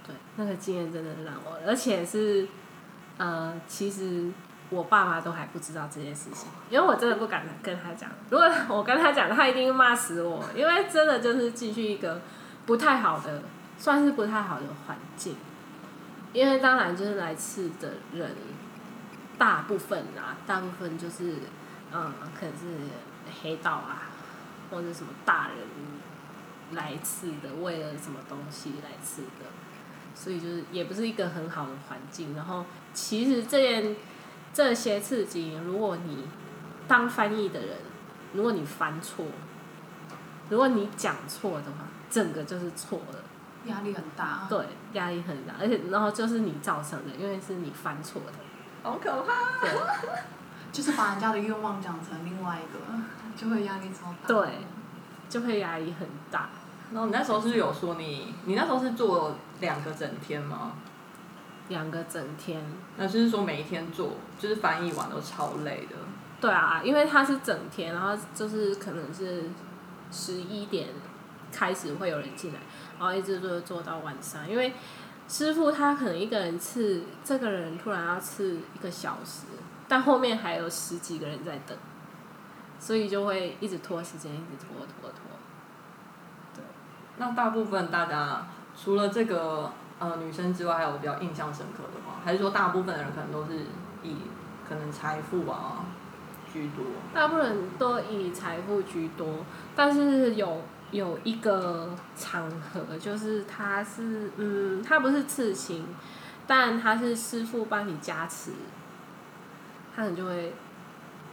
[0.07, 2.47] 对，那个经验真的让我，而且是，
[3.19, 4.31] 呃，其实
[4.71, 8.11] 我爸妈都还不知道这件事情，因为我真的不敢跟他讲。
[8.31, 12.21] 如果我跟他讲，他一定骂死我，因为真的就是进去一个
[12.67, 13.43] 不太好的，
[13.79, 15.37] 算是不太好的环境。
[16.33, 18.31] 因为当然就是来刺的人，
[19.39, 21.35] 大部分啊，大部分就是，
[21.93, 22.89] 嗯，可能是。
[23.43, 24.03] 黑道啊，
[24.71, 25.57] 或者什么大人
[26.73, 29.47] 来刺的，为了什么东西来刺的，
[30.25, 32.35] 所以就是也不是一个很好的环境。
[32.35, 33.95] 然后其实这件
[34.55, 36.25] 这些刺激，如果你
[36.89, 37.77] 当翻译的人，
[38.33, 39.27] 如果你翻错，
[40.49, 43.23] 如果你讲错的话，整个就是错的，
[43.67, 44.47] 压力很大。
[44.49, 48.33] 对，压力很大，而且然后就是你造成的，因为是你犯错的，
[48.83, 49.61] 好可怕。
[49.61, 49.71] 对
[50.73, 52.81] 就是把人家的愿望讲成另外一个，
[53.37, 54.27] 就会压力超大。
[54.27, 54.59] 对，
[55.29, 56.49] 就会压力很大。
[56.93, 60.73] 然后你那时候是不是有说你，你那时候是做两个整天吗？
[61.69, 62.63] 两个整天，
[62.99, 65.97] 那就是说每一天做，就是翻译完都超累的。
[66.41, 69.45] 对啊，因为它是整天，然后就是可能是
[70.11, 70.89] 十一点
[71.51, 72.61] 开始会有人进来，
[72.99, 74.75] 然后一直做做到晚上，因为
[75.27, 79.47] 师傅他可能一个人吃，这个人突然要吃一个小时，
[79.89, 81.75] 但后面还有十几个人在等，
[82.79, 85.34] 所以就会一直拖时间，一直拖拖拖。
[87.17, 88.47] 那大部分大家
[88.77, 92.17] 除了这个呃女生之外，还有比较印象深刻的吗？
[92.25, 93.61] 还是说大部分的人可能都是
[94.03, 94.17] 以
[94.69, 95.85] 可能财富啊
[96.53, 96.85] 居多？
[97.13, 99.45] 大部分人都以财富居多，
[99.77, 105.87] 但是有有一个场合，就是他是嗯，他不是刺青，
[106.47, 108.53] 但他是师傅帮你加持，
[109.95, 110.55] 他可能就会，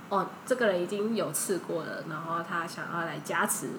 [0.10, 3.70] 哦，这个人已经有刺过了，然后他想要来加持，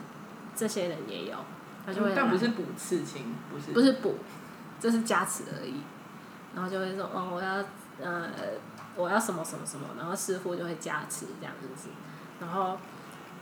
[0.54, 1.36] 这些人也有，
[1.84, 4.18] 他就会来但不是补刺青，不是不是补，
[4.80, 5.74] 这是加持而已。
[6.54, 7.64] 然后就会说哦，我要
[8.00, 8.28] 呃，
[8.94, 11.88] 我要什么什么什么，然后师傅就会加持这样子，
[12.40, 12.78] 然后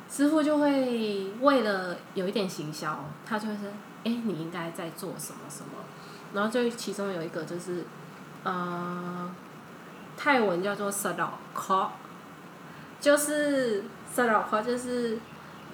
[0.08, 3.68] 师傅就会为了有一点行销，他就会说，
[4.04, 5.72] 哎，你应该在做什么什么，
[6.32, 7.84] 然后就其中有一个就是
[8.44, 9.28] 呃，
[10.16, 11.90] 泰文叫做 s a d a k
[13.00, 15.18] 就是 s a d a k 就是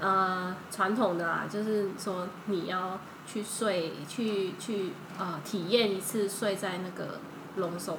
[0.00, 7.20] 呃传统的啦，就是说你要去睡，去去呃体验一次睡在那个
[7.56, 7.98] 龙首，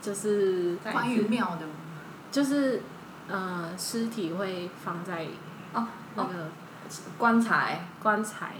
[0.00, 1.66] 就是关于庙的，
[2.30, 2.82] 就是
[3.28, 5.26] 呃尸体会放在
[5.72, 6.50] 哦那个
[7.18, 8.54] 棺材，棺材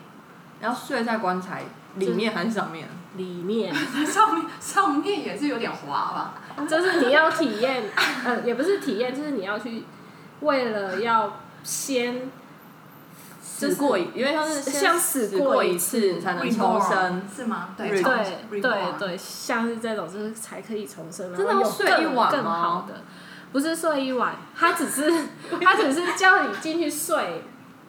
[0.61, 1.65] 然后睡在棺材
[1.97, 2.89] 里面还是上面？
[3.17, 3.73] 里面，
[4.07, 6.35] 上面上面也是有点滑吧？
[6.69, 7.85] 就是你要体验，
[8.25, 9.85] 呃，也不是体验，就是你要去
[10.41, 12.29] 为了要先
[13.57, 17.23] 就是死过一，因为它是先像死过过一一次次才能重生。
[17.35, 17.69] 是吗？
[17.77, 18.03] 对对
[18.61, 22.95] 对对，像是这种就是才可以重生，真的睡一更更晚吗好的，
[23.53, 25.09] 不是睡一晚，他只是
[25.63, 27.45] 他只是叫你进去睡，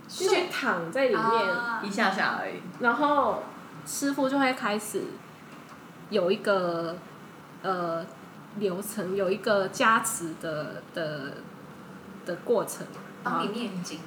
[0.07, 2.61] 进去躺在里面，啊一下下而已。
[2.79, 3.41] 然后
[3.85, 5.03] 师傅就会开始
[6.09, 6.97] 有一个
[7.61, 8.05] 呃
[8.57, 11.33] 流程，有一个加持的的
[12.25, 12.85] 的过程，
[13.23, 13.99] 帮你念经，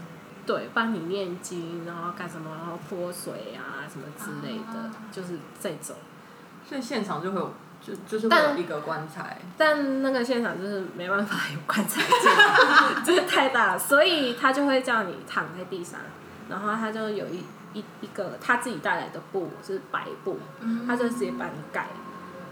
[0.46, 5.94] 对，帮你念经，然后干什么，然后泼水啊什么之类的，啊就是这种。
[6.68, 9.38] 所以现场就会有，就就是会有一个棺材。
[9.56, 16.00] 但那个现场就是没办法有棺材进， 真的太大了，所以他就会叫你躺在地上，
[16.48, 17.44] 然后他就有一
[17.78, 21.88] 一一个他自己带来的布是白布，嗯他就直接把你盖，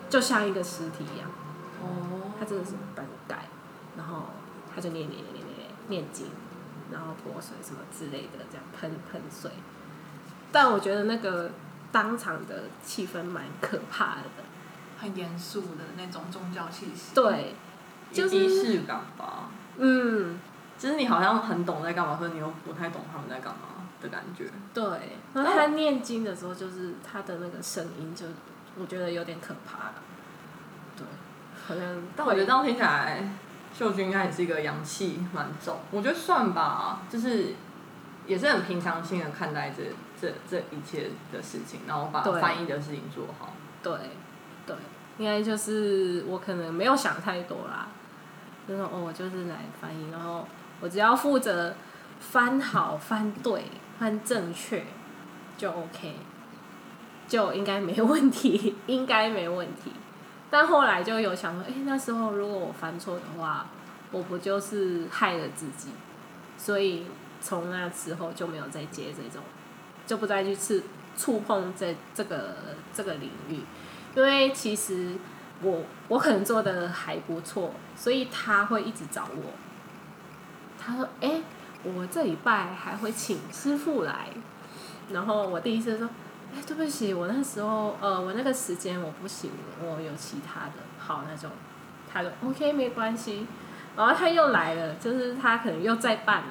[0.08, 1.28] 就像一个尸体一样，
[1.82, 3.48] 哦他真的是把你盖，
[3.96, 4.26] 然后
[4.74, 6.26] 他就念念念念念念经，
[6.92, 9.50] 然后泼水什么之类的，这样喷喷水。
[10.52, 11.50] 但我觉得那个
[11.90, 14.44] 当场的气氛蛮可怕的，
[14.98, 17.54] 很严肃的那种宗教气息。，对，
[18.12, 19.50] 就是仪式感吧。
[19.76, 20.38] 嗯。
[20.78, 23.75] 就是你好像很懂在干嘛，可是你又不太懂他们在干嘛
[24.06, 24.50] 的感觉。
[24.72, 24.84] 对，
[25.34, 28.26] 然后他念经的时候，就是他的那个声音就，
[28.78, 29.90] 我觉得有点可怕。
[30.96, 31.04] 对，
[31.66, 33.28] 好像但我觉得这样听起来，
[33.74, 35.76] 秀君应该也是一个阳气蛮重。
[35.90, 37.54] 我觉得算吧，就是
[38.26, 39.82] 也是很平常心的看待这
[40.20, 43.52] 这这一切的事情，然后把翻译的事情做好。
[43.82, 43.92] 对
[44.66, 44.74] 对，
[45.18, 47.88] 应该就是我可能没有想太多啦，
[48.66, 50.46] 就是哦，我就是来翻译，然后
[50.80, 51.74] 我只要负责
[52.18, 53.64] 翻好、翻对、
[53.98, 54.84] 翻正确
[55.56, 56.14] 就 OK，
[57.26, 59.92] 就应该没问题， 应该没问题。
[60.50, 63.66] 但后来就有想说，哎、那时候如果我犯错的话，
[64.12, 65.88] 我不就是害了自己？
[66.56, 67.06] 所以
[67.40, 69.42] 从那之后就没有再接这种，
[70.06, 70.80] 就不再去触
[71.16, 72.56] 触碰这这个
[72.94, 73.60] 这个领域，
[74.14, 75.14] 因为其实
[75.62, 79.52] 我我可能做的还不错，所以他会一直找我。
[80.78, 81.42] 他说：“哎、
[81.84, 84.28] 我这礼拜还会请师傅来。”
[85.12, 86.08] 然后我第一次说
[86.54, 89.50] ：“哎、对不起，我那时候呃，我那个时间我不行，
[89.80, 91.50] 我有其他的。”好，那种
[92.12, 93.46] 他就 OK 没关系。
[93.96, 96.48] 然后他又来了，就是他可能又再办了，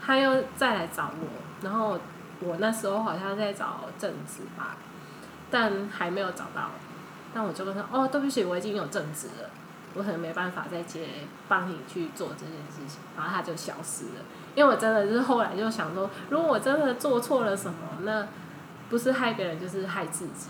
[0.00, 1.28] 他又再来找我。
[1.62, 1.98] 然后
[2.40, 4.76] 我那时候好像在找正职吧，
[5.50, 6.70] 但还没有找到。
[7.34, 9.50] 但我就跟他哦，对不起，我已经有正职了，
[9.94, 11.06] 我可能没办法再接
[11.48, 13.00] 帮你去做这件事情。
[13.16, 14.24] 然后他就消失了，
[14.54, 18.26] 因为我真的就是后来就想说，如果我真的做错了什么，那
[18.88, 20.48] 不是害别人就是害自己，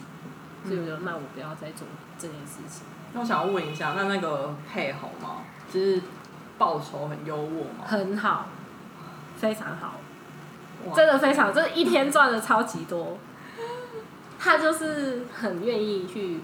[0.65, 1.87] 所以我就那我不要再做
[2.19, 2.85] 这件事情。
[3.13, 5.43] 那我想要问一下，那那个配好吗？
[5.73, 6.01] 就是
[6.57, 7.85] 报酬很优渥吗？
[7.87, 8.47] 很好，
[9.37, 10.01] 非常好，
[10.95, 13.19] 真的非常，就是一天赚的超级多。
[14.39, 16.41] 他就是很愿意去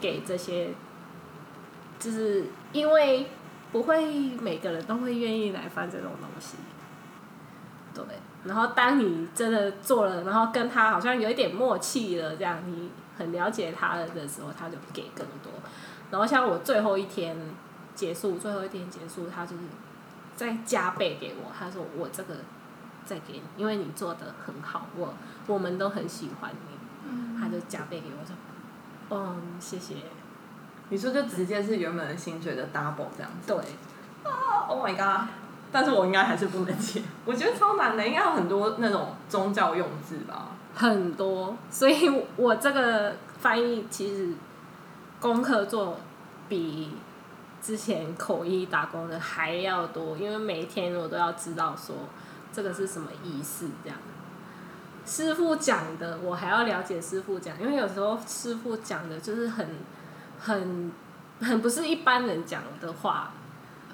[0.00, 0.70] 给这些，
[1.98, 3.28] 就是因为
[3.72, 4.04] 不会
[4.38, 6.56] 每个人都会愿意来翻这种东西，
[7.94, 8.04] 对。
[8.44, 15.52] 然后当你真的做了，然后跟他好像有一点默契了，这样你很了解他了的时候，他就给更多。
[16.10, 17.36] 然后像我最后一天
[17.94, 19.62] 结束，最后一天结束，他就是
[20.34, 22.34] 再加倍给我，他说我这个
[23.06, 25.14] 再给你，因为你做的很好，我
[25.46, 26.76] 我们都很喜欢你，
[27.08, 28.34] 嗯他就加倍给我说，
[29.10, 29.94] 嗯，谢谢，
[30.92, 33.56] 你说就直接是原本的薪水的 double 这样子对
[34.68, 35.26] ，？Oh my god！
[35.72, 40.48] 但是我应该还是不能接， 我觉得超难的，应该有很多那种宗教用字吧。
[40.74, 44.34] 很多，所以我这个翻译其实
[45.18, 45.96] 功课做
[46.46, 46.90] 比
[47.62, 51.96] 之前口译打工的还要多，因为每一天我都要知道说
[52.52, 53.98] 这个是什么意思，这样。
[55.06, 59.66] 师傅讲的，我还要了解师傅讲，因为有时候师傅讲的就是很
[60.42, 60.90] 很
[61.40, 63.30] 很不是一般人讲的话，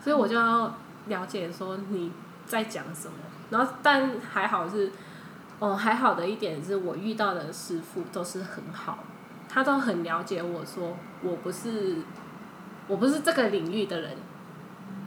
[0.03, 0.75] 所以我就要
[1.07, 2.11] 了解说你
[2.47, 3.15] 在讲什么。
[3.51, 4.91] 然后，但还好是，
[5.59, 8.99] 哦，还好的一点是我遇到的师傅都是很好，
[9.49, 11.97] 他都很了解我说我不是
[12.87, 14.17] 我不是这个领域的人，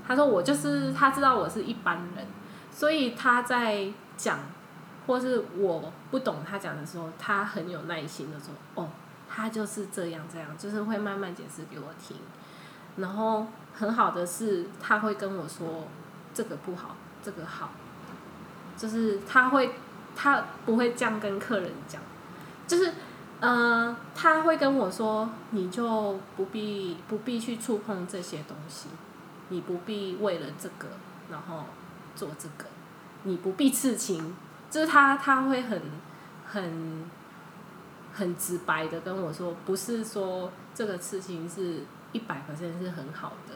[0.08, 2.26] 他说我就是他知道我是一般人，
[2.72, 3.88] 所以他在
[4.18, 4.39] 讲
[5.06, 8.89] 或是我不懂他讲的时候，他很有耐心的说哦，
[9.34, 12.17] 他就是这样这样，就是会慢慢解释给我听。
[12.97, 15.88] 然后很好的是，他会跟我说
[16.34, 17.69] 这个不好，这个好，
[18.75, 19.75] 就是他会
[20.15, 22.01] 他不会这样跟客人讲，
[22.67, 22.91] 就是
[23.39, 28.89] 呃，他会跟我说，你就不必不必去触碰这些东西，
[29.47, 30.89] 你不必为了这个
[31.32, 31.63] 然后
[32.15, 32.65] 做这个，
[33.23, 34.36] 你不必刺青，
[34.69, 35.82] 就是他他会很
[36.45, 37.09] 很
[38.14, 41.82] 很直白的跟我说，不是说这个事情是
[42.12, 43.55] 一百 percent 是很好的，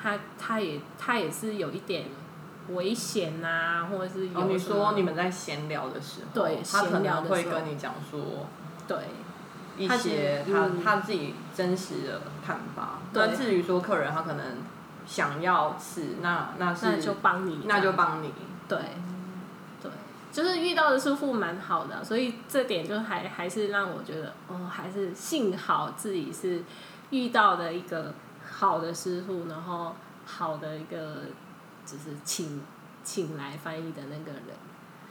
[0.00, 2.06] 他他也他也是有一点
[2.70, 8.46] 危险呐、或者是有哦，你说你们在闲聊的时候，对他可闲聊能的时候会跟你讲说
[8.88, 8.98] 对
[9.76, 13.00] 一些他他自己真实的看法。
[13.12, 14.44] 对那至于说客人他可能
[15.06, 18.32] 想要吃，那那是那就帮你，那就帮你。
[18.66, 18.78] 对，
[20.34, 26.64] 就是遇到的师傅蛮好的，所以这点就还还是让我觉得，哦，还是幸好自己是
[27.10, 28.12] 遇到的一个
[28.44, 29.94] 好的师傅，然后
[30.26, 31.18] 好的一个
[31.86, 32.60] 就是请
[33.04, 34.42] 请来翻译的那个人，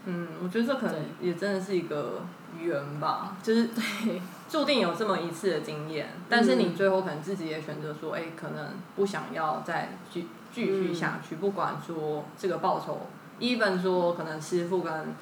[0.03, 2.21] 嗯，我觉得这可能也真的是一个
[2.59, 3.69] 缘吧， 就是
[4.49, 13.07] 注定有这么一次的经验，但是你最后可能自己也选择说，哎、可能不想要再继继续下去，不管说这个报酬
[13.39, 15.15] ，even 说可能师傅跟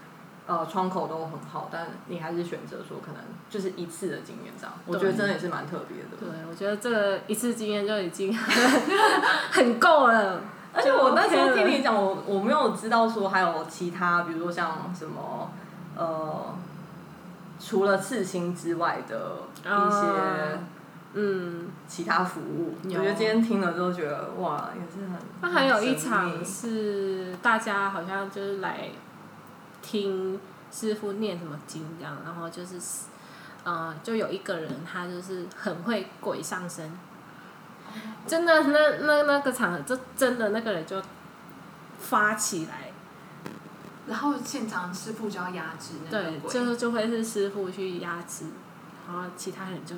[0.47, 6.18] 呃窗口都很好，但你还是选择说可能就是一次的经验这样，我觉得真的也是蛮特别的。
[6.20, 8.36] 对我觉得这个一次经验就已经
[9.51, 10.41] 很够了。
[10.74, 15.51] 而且我那时候听你讲，我我没有知道说还有其他，比如说像什么
[15.97, 16.55] 呃，
[17.59, 20.59] 除了刺青之外的一些啊
[21.14, 22.76] 嗯，其他服务。
[22.84, 25.20] 我觉得今天听了之后觉得哇，也是很。
[25.41, 28.89] 那还有一场是大家好像就是来
[29.82, 30.39] 听
[30.72, 32.80] 师傅念什么经这样，然后就是
[33.64, 36.91] 呃，就有一个人他就是很会鬼上身，
[38.26, 41.01] 真的那那那个场合，就真的那个人就
[41.99, 42.91] 发起来，
[44.07, 48.45] 然后现场师傅就要压制那个对，鬼，就就会是师傅去压制，
[49.07, 49.95] 然后其他人就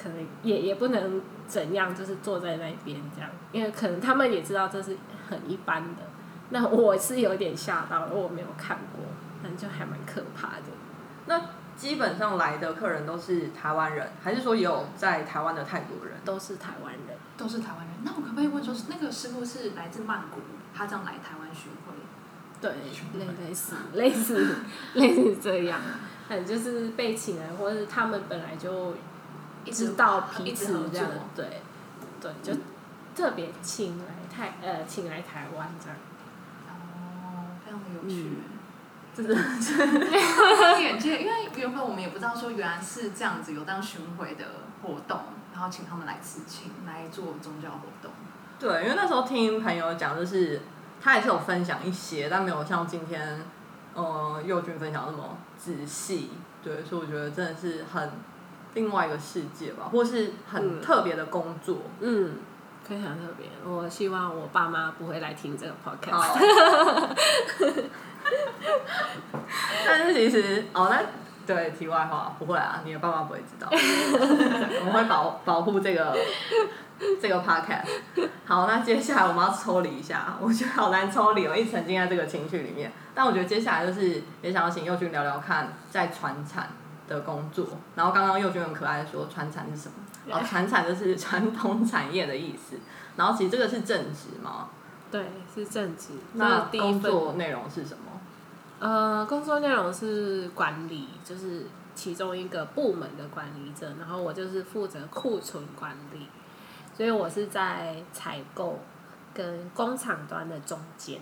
[0.00, 4.96] 可能也也不能怎样，就是坐在那边这样，因为可能他们也知道这是
[5.28, 6.02] 很一般的。
[6.50, 9.04] 那我是有点吓到了，我没有看过，
[9.42, 10.64] 但就还蛮可怕的。
[11.26, 11.40] 那
[11.74, 16.14] 基本上来的客人都是台湾人，还是说有在台湾的泰国人？
[16.24, 17.96] 都是台湾人，都是台湾人。
[18.04, 20.40] 那我可不可以问说，那个师傅是来自曼谷，
[20.74, 21.94] 他这样来台湾巡回？
[22.60, 22.70] 对，
[23.18, 24.56] 类类似类似
[24.94, 25.80] 类似这样，
[26.28, 28.94] 嗯，就是被请来，或者是他们本来就
[29.70, 31.62] 知道彼此这样，对，
[32.20, 32.52] 对，就
[33.14, 34.04] 特别请来
[34.34, 35.96] 台呃请来台湾这样。
[36.68, 38.38] 哦，非常的有趣。
[39.16, 44.44] 真的开眼界，因为原本我们也不知道说原来是这样子有当巡回的
[44.82, 45.20] 活动，
[45.52, 48.10] 然后请他们来刺青，来做宗教活动。
[48.58, 50.62] 对，因为那时候听朋友讲，就是
[51.00, 53.40] 他也是有分享一些，但没有像今天
[53.94, 56.32] 呃佑君分享那么仔细。
[56.60, 58.10] 对，所以我觉得真的是很
[58.74, 61.78] 另外一个世界吧，或是很嗯特别的工作。
[62.00, 62.36] 嗯，
[62.84, 63.46] 非常特别。
[63.64, 66.38] 我希望我爸妈不会来听这个 podcast。
[69.86, 71.00] 但是其实哦，那
[71.46, 76.16] 对题外话不会啊，你的爸妈不会知道， 我们会保保护这个
[77.20, 77.84] 这个 podcast。
[78.46, 82.90] 好，那接下来我们要抽离一下，我觉得好难抽离我，一直沉浸在这个情绪里面。
[83.14, 86.68] 但我觉得接下来就是也想要请佑君聊聊看在传产
[87.08, 87.66] 的工作。
[87.94, 89.94] 然后刚刚佑君很可爱的说传产是什么？
[90.36, 92.76] 哦，传产就是 传统产业的意思。
[93.16, 94.68] 然后其实这个是正职嘛？
[95.10, 96.14] 对，是正职。
[96.32, 98.04] 那工作内容是什么？
[98.80, 106.26] 呃，工作内容是管理，就是其中一个部门的管理者，然后我就是负责库存管理，
[106.92, 108.80] 所以我是在采购
[109.32, 111.20] 跟工厂端的中间，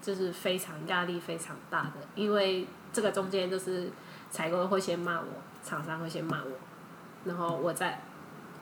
[0.00, 3.90] 就是非常压力非常大的，因为这个中间就是
[4.32, 5.26] 采购会先骂我，
[5.62, 6.50] 厂商会先骂我，
[7.24, 8.00] 然后我再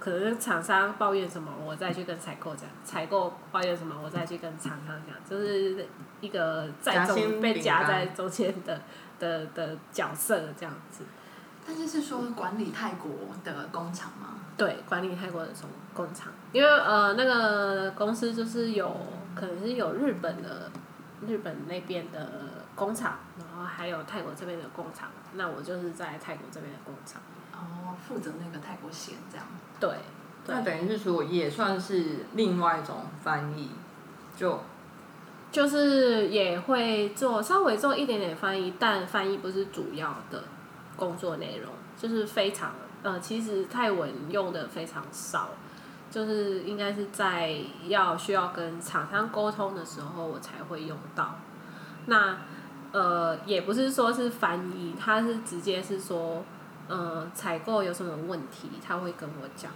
[0.01, 5.87] 可能厂商抱怨什么，我再去跟采购讲；采购抱怨什么，我再去跟厂商讲，就是
[6.21, 8.81] 一个在中被夹在中间的
[9.21, 11.05] 的的角色这样子。
[11.65, 13.13] 但是是说管理泰国
[13.45, 14.41] 的工厂吗？
[14.57, 15.53] 对，管理泰国的
[15.95, 18.91] 工工厂，因为呃那个公司就是有
[19.35, 20.71] 可能是有日本的
[21.27, 27.21] 日本那边的工厂，然后还有泰国这边的工厂，那我就是在泰国这边的工厂。
[27.53, 29.47] 哦，负责那个泰国线这样。
[29.79, 29.91] 对，
[30.47, 33.71] 那等于是说也算是另外一种翻译，
[34.37, 34.61] 就
[35.53, 40.45] 就是也会做稍微做一点点翻译，但翻译不是主要的
[40.97, 45.51] 工作内容，就是非常呃，其实泰文用的非常少，
[46.11, 47.59] 就是应该是在
[47.89, 51.37] 要需要跟厂商沟通的时候我才会用到。
[52.07, 52.39] 那
[52.93, 56.43] 呃，也不是说是翻译，他是直接是说，
[56.89, 59.71] 呃，采购有什么问题，他会跟我讲。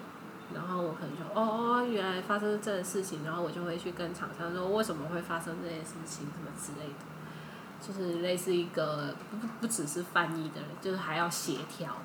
[0.52, 6.94] 然后我可能就，哦哦，原来发生这个事情，然后我就会去跟厂商说为什么会发生这件事情，什么之类的，
[7.80, 11.96] 就是类似一个不不不只是翻译的人，就是还要协调。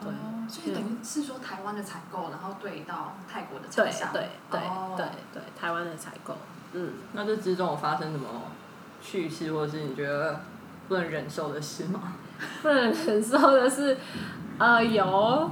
[0.00, 4.12] 对哦，所以等于是说台湾的采购，然后对到泰国的对厂商。
[4.12, 6.36] 对对哦对对，台湾的采购，
[6.72, 8.26] 嗯，那这之中有发生什么
[9.00, 10.40] 趣事，或者是你觉得
[10.88, 12.14] 不能忍受的事吗？
[12.62, 13.96] 不能忍受的是，
[14.58, 15.50] 呃，有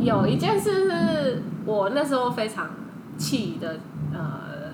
[0.00, 2.70] 有一件事是我那时候非常
[3.18, 3.78] 气的，
[4.12, 4.72] 呃，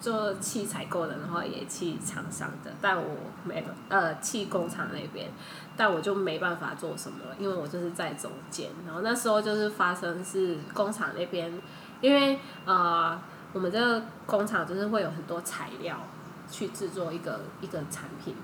[0.00, 3.04] 做气采购的，然后也气厂商的，但我
[3.44, 5.30] 没呃气工厂那边，
[5.76, 8.68] 但我就没办法做什么，因为我就是在中间。
[8.84, 11.52] 然后那时候就是发生是工厂那边，
[12.00, 13.16] 因为呃
[13.52, 15.96] 我们这个工厂就是会有很多材料
[16.52, 18.36] 去制作一个一个产品。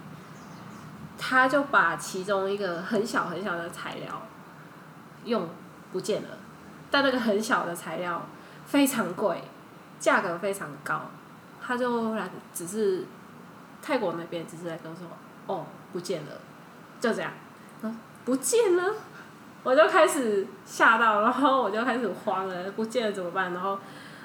[1.21, 4.23] 他就把其中一个很小很小的材料
[5.25, 5.49] 用
[5.93, 6.29] 不见了，
[6.93, 8.25] 但那个很小的材料
[8.67, 9.43] 非常贵，
[9.99, 11.03] 价格非常高，
[11.61, 13.05] 他就来只是
[13.83, 15.09] 泰国那边只是在跟我说，
[15.47, 16.33] 哦不见了，
[17.01, 17.33] 就这样，
[18.25, 18.95] 不见了，
[19.65, 23.53] 我就开始吓到，然后我就开始慌了，不见了怎么办？
[23.53, 23.77] 然后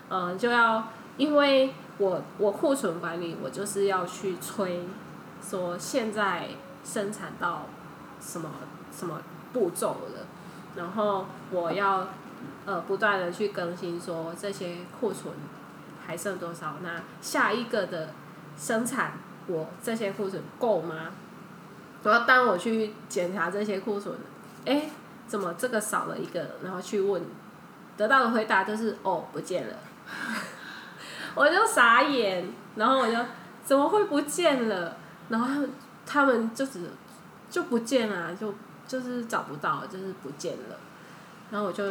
[0.10, 0.84] 嗯、就要
[1.18, 4.86] 因为我我库存管理，我就是要去催
[5.42, 6.50] 说现在
[6.84, 7.68] 生产到
[8.20, 8.50] 什么
[8.92, 9.22] 什么
[9.52, 10.26] 步骤了，
[10.76, 12.08] 然后我要
[12.66, 15.34] 呃不断的去更新说这些库存
[16.06, 18.10] 还剩多少，那下一个的
[18.58, 19.14] 生产
[19.48, 21.10] 我这些库存够吗？
[22.04, 24.14] 然后当我去检查这些库存，
[24.66, 24.90] 哎，
[25.28, 26.56] 怎么这个少了一个？
[26.64, 27.22] 然后去问，
[27.96, 29.76] 得到的回答就是哦不见了，
[31.36, 33.18] 我就傻眼，然后我就
[33.64, 34.96] 怎么会不见了？
[35.30, 35.70] 然后他们
[36.06, 36.90] 他们就只
[37.50, 38.54] 就不见了，就
[38.88, 40.76] 就是找不到，就是不见了。
[41.50, 41.84] 然后我就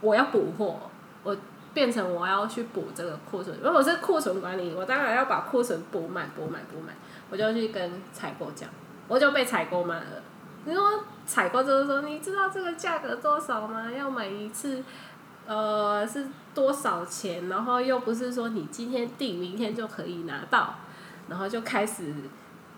[0.00, 0.78] 我要补货，
[1.22, 1.36] 我
[1.74, 3.56] 变成我要去补这个库存。
[3.62, 6.94] 如果是库存管理，我当然要把库存补满、补满、补满。
[7.30, 8.68] 我就去跟采购讲，
[9.06, 10.22] 我就被采购骂了。
[10.64, 13.90] 你说采购就是说，你知道这个价格多少吗？
[13.90, 14.82] 要买一次，
[15.50, 17.48] 呃，是多少钱？
[17.48, 20.76] 然后又不是说你今天订，明天就可以拿到，
[21.28, 22.14] 然后就开始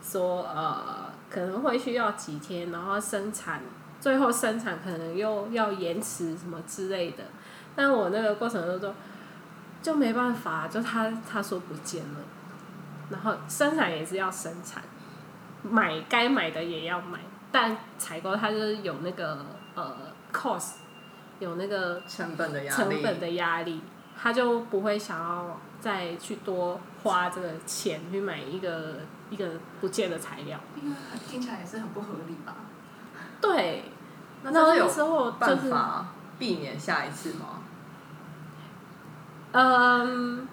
[0.03, 3.61] 说呃可能会需要几天，然后生产，
[4.01, 7.25] 最后生产可能又要延迟什么之类的。
[7.77, 8.95] 但我那个过程中
[9.83, 12.21] 就没办法，就他他说不见了，
[13.11, 14.83] 然后生产也是要生产，
[15.63, 17.19] 买该买的也要买，
[17.51, 19.45] 但采购它就是有那个
[19.75, 19.95] 呃
[20.33, 20.77] cost，
[21.43, 23.81] 有那个成本的压力，成本的压力，
[24.17, 29.47] 他就不会想要再去多花这个钱去买一个一个
[29.81, 30.61] 不见的材料。
[30.81, 30.97] 因为
[31.29, 32.55] 听起来也是很不合理吧？
[33.41, 33.87] 对，
[34.45, 36.07] 那这是有时候就办是法
[36.39, 37.59] 避免下一次吗？
[39.51, 40.47] 嗯，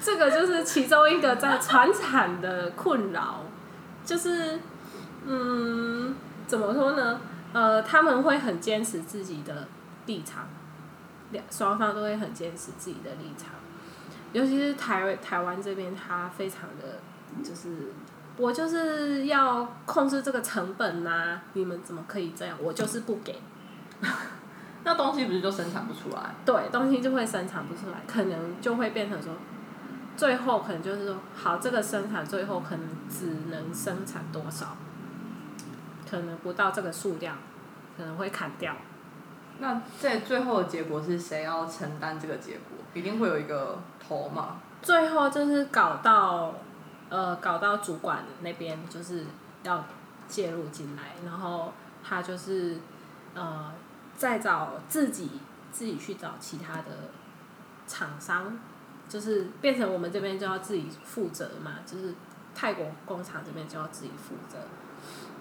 [0.00, 3.40] 这个就是其中一个在传产的困扰，
[4.04, 4.60] 就是
[5.26, 6.14] 嗯，
[6.46, 7.20] 怎么说呢？
[7.52, 9.66] 呃，他们会很坚持自己的
[10.10, 10.48] 立场，
[11.30, 13.50] 两双方都会很坚持自己的立场，
[14.32, 16.98] 尤其是台台湾这边，他非常的
[17.44, 17.92] 就是。
[18.36, 22.56] 我就是要控制这个成本呐、你们怎么可以这样？
[22.58, 23.38] 我就是不给。
[24.82, 26.34] 那东西不是就生产不出来？
[26.42, 29.34] 对，东西就会生产不出来，可能就会变成说，
[30.16, 34.74] 最后可能就是说，好，这个生产最后可能只能生产多少，
[36.10, 37.36] 可能不到这个数量，
[37.98, 38.74] 可能会砍掉。
[39.60, 42.78] 那在最后的结果是谁要承担这个结果？
[42.94, 44.56] 一定会有一个头嘛？
[44.82, 46.54] 最后就是搞到，
[47.08, 49.26] 呃，搞到主管那边就是
[49.62, 49.84] 要
[50.26, 52.78] 介入进来，然后他就是
[53.34, 53.72] 呃，
[54.16, 55.30] 再找自己
[55.70, 57.10] 自己去找其他的
[57.86, 58.58] 厂商，
[59.08, 62.14] 就是变成我们这边就要自己负责嘛，就是
[62.54, 64.58] 泰国工厂这边就要自己负责，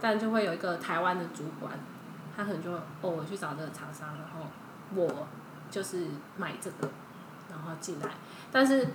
[0.01, 1.73] 但就会有一个台湾的主管，
[2.39, 4.47] 他可能就哦，我去找这个厂商，然后
[4.95, 5.27] 我
[5.69, 6.05] 就是
[6.37, 6.87] 买这个，
[7.51, 8.07] 然后进来，
[8.49, 8.87] 但是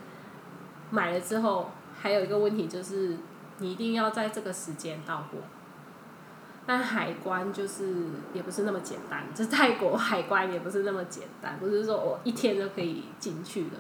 [0.91, 1.71] 买了之后，
[2.01, 3.19] 还有一个问题就是，
[3.59, 5.41] 你一定要在这个时间到货。
[6.65, 13.77] 但海关就是也不是那么简单，就是泰国海关也不是那么简单，不是说我一天就可以进去的，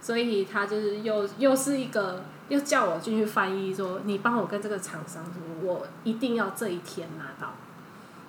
[0.00, 7.52] 所以他就是又又是一个又叫我进去翻译说，你帮我跟这个厂商说，我一定要这一天拿到，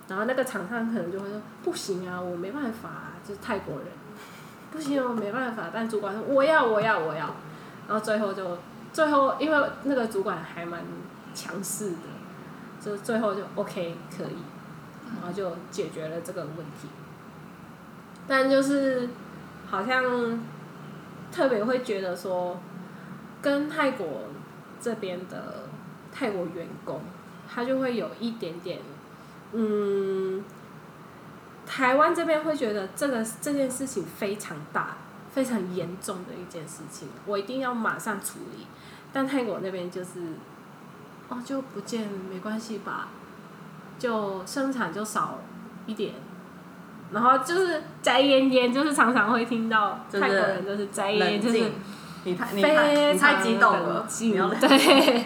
[0.08, 3.88] 然后那个厂商可能就会说不行啊，我没办法、啊，就是泰国人，
[4.72, 7.36] 不行，我没办法，但主管说我要我要我要，
[7.88, 8.58] 然后最后就
[8.94, 10.82] 最后因为那个主管还蛮
[11.34, 11.98] 强势的。
[12.78, 14.38] 就最后就 OK 可以，
[15.16, 16.88] 然后就解决了这个问题。
[18.28, 19.10] 但就是
[19.68, 20.40] 好像
[21.32, 22.60] 特别会觉得说，
[23.42, 24.26] 跟泰国
[24.80, 25.68] 这边的
[26.12, 27.02] 泰国员工，
[27.52, 28.82] 他就会有一点点，
[29.54, 30.44] 嗯，
[31.66, 34.98] 台湾这边会觉得这个这件事情非常大、
[35.34, 38.68] 非常严重的一件事情，我一定要马上处理。
[39.14, 40.34] 但泰国那边就是。
[41.28, 43.08] 哦，就不见没关系吧，
[43.98, 45.40] 就生产就少
[45.88, 46.14] 一点，
[47.12, 51.72] 然后就是摘烟烟，就是常常会听到泰国人就是摘烟烟，就是，
[52.26, 55.26] 你太你太你太激动了冷，静你要冷对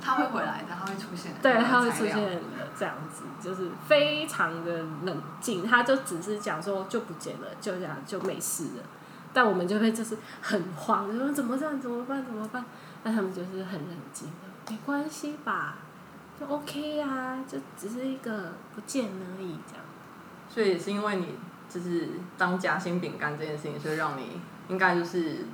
[0.00, 1.32] 他会回来的，他会出现。
[1.40, 2.40] 对，他会出现的
[2.76, 3.05] 这样子，
[3.46, 8.82] 就是非常的冷静，他就只是讲说就不见了，就这样就没事了，
[9.32, 12.64] 但我们就会就是很慌，就说怎么这样怎么办怎么办？
[13.04, 14.72] 那他们就是很冷静的。
[14.72, 15.76] 没关系吧，
[16.40, 19.84] 就 OK 啊，就只是一个不见而已，这样。
[20.48, 21.36] 所以也是因为你
[21.68, 25.44] 就是当夹心饼干这件事情，所以让你应该就是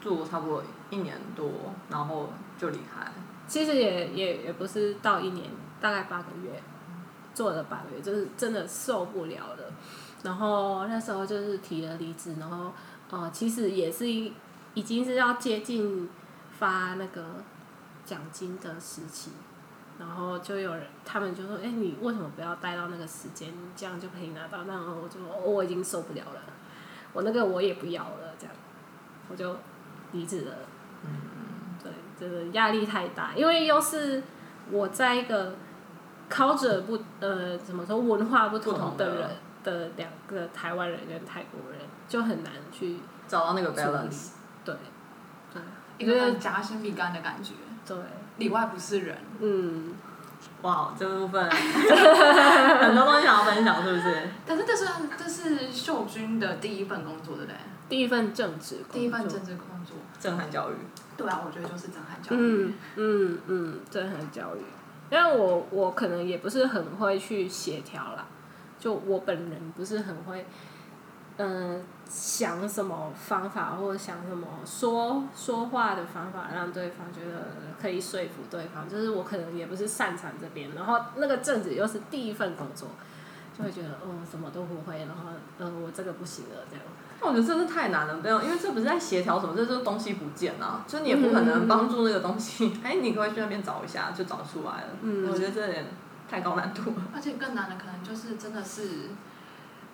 [0.00, 1.50] 做差不多一年多，
[1.90, 3.12] 然后就离开。
[3.46, 5.50] 其实也也也不是到一年，
[5.80, 6.62] 大概八个月，
[7.34, 9.72] 做了八个月，就是真的受不了了。
[10.22, 12.72] 然后那时候就是提了离职，然后
[13.10, 14.32] 呃，其实也是一
[14.74, 16.08] 已经是要接近
[16.58, 17.24] 发那个
[18.04, 19.32] 奖金的时期，
[19.98, 23.52] 然后就有人他们就说：“哎、你为什么不要待到那个时间？
[23.76, 26.40] 这样就可以拿到。”那我就说：“哦我已经受不了了，
[27.12, 28.54] 我那个我也不要了。”这样，
[29.28, 29.56] 我就
[30.12, 30.54] 离职了。
[31.04, 31.10] 嗯
[31.82, 34.22] 对，真的压力太大，因为又是
[34.70, 35.56] 我在一个
[36.32, 39.30] culture 不呃怎么说文化不不同的人
[39.62, 44.30] 的两个台湾人跟泰国人，就很难去找到那个 balance。
[44.64, 44.74] 对
[45.52, 45.60] 对
[45.98, 47.52] 一个很夹心饼干的感觉，
[47.86, 47.96] 对，
[48.38, 49.16] 里外不是人。
[49.40, 49.94] 嗯，
[50.62, 54.28] 哇，这部分 很多东西想要分享，是不是？
[54.46, 54.86] 但是这是
[55.18, 57.56] 这是秀君的第一份工作，对不对？
[57.88, 59.96] 第一份正职工作，第一份政治工作。
[60.18, 60.74] 震撼教育。
[61.16, 62.38] 对啊，我觉得就是震撼教育。
[62.38, 64.60] 嗯嗯嗯，震撼教育。
[65.12, 68.24] 因为我我可能也不是很会去协调啦，
[68.78, 70.46] 就我本人不是很会，
[71.36, 77.48] 嗯、想什么方法或者想什么说说话的方法，让对方觉得
[77.78, 82.88] 可以说服对方，就是我可能也不是擅长这边，然后那个正子又是第一份工作，
[83.58, 86.82] 就会觉得哦什么都不会，然后呃我这个不行了这样。
[87.22, 94.88] 那我觉得真是太难了，没有，因为这不是在协调什么，这就是东西不见啊，就你也不可能帮助那个东西， 哎、你可以去那边找一下，就找出来了。
[95.02, 95.86] 嗯我觉得这有点
[96.28, 96.96] 太高难度了。
[97.14, 99.10] 而且更难的可能就是真的是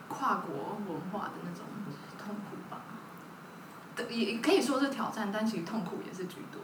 [0.08, 1.66] 跨国文化的那种
[2.16, 2.80] 痛苦吧。
[4.08, 6.62] 也也可以说是挑战，但其实痛苦也是居多。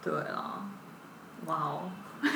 [0.00, 0.62] 对啊，
[1.46, 1.90] 哇哦。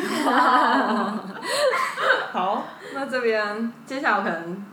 [2.33, 4.65] 好，那这边接下来我可能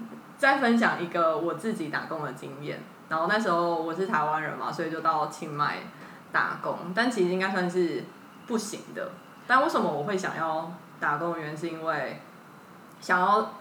[0.44, 2.84] 再分享一个我自己打工的经验。
[3.08, 5.78] 然后那时候我是台湾人嘛，所以就到清迈
[6.34, 8.04] 打工，但其实应该算是
[8.46, 9.12] 不行的。
[9.48, 11.39] 但为什么我会想要打工？
[11.39, 12.20] 原因是因为
[13.00, 13.54] 想要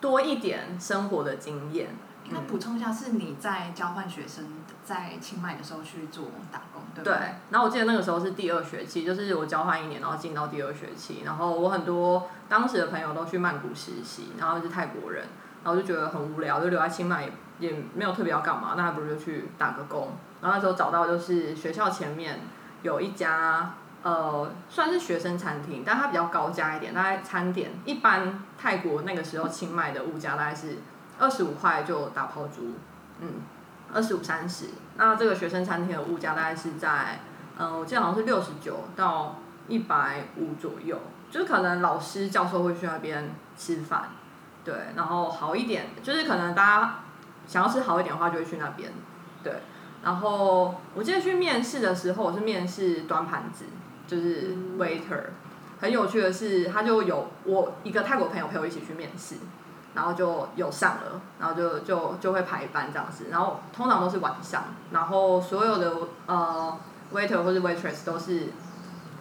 [0.00, 1.88] 多一点生活的经验。
[2.24, 4.46] 应该补充一下，是你在交换学生
[4.82, 7.14] 在清迈的时候去做打工，对对。
[7.50, 11.20] 然后我记得那个时候是第二学期，就是我交换一年，然后进到第二学期。
[11.26, 15.26] 然后我很多当时的朋友都去曼谷实习，然后是泰国人，
[15.64, 20.12] 然后就觉得很无聊，就留在清迈也也没有特别要干嘛，那还不如就去打个工。
[20.40, 22.40] 然后那时候找到就是学校前面
[22.82, 30.78] 有一家呃算是学生餐厅，但它比较高价一点，大概餐点一般泰国那个时候清迈的物价大概是。
[31.20, 32.74] 二十五块就打抛猪，
[33.18, 33.28] 嗯，
[33.92, 34.66] 二十五三十。
[34.96, 37.18] 那这个学生餐厅的物价大概是在，
[37.58, 39.34] 嗯，我记得好像是六十九到
[39.66, 40.96] 一百五左右，
[41.28, 44.10] 就是可能老师教授会去那边吃饭，
[44.68, 46.94] 对，然后好一点，就是可能大家
[47.46, 48.92] 想要吃好一点的话，就会去那边，
[49.42, 49.54] 对。
[50.04, 53.64] 然后我记得去面试的时候，我是面试端盘子，
[54.06, 55.30] 就是 waiter。
[55.80, 59.36] 很有趣的是，他就有我一个泰国朋友陪我一起去面试。
[59.94, 65.92] 然后就有上了，然后就就就会排班这样子，然后通常都是晚上，然后所有的
[66.26, 66.78] 呃
[67.12, 68.48] waiter 或者 waitress 都是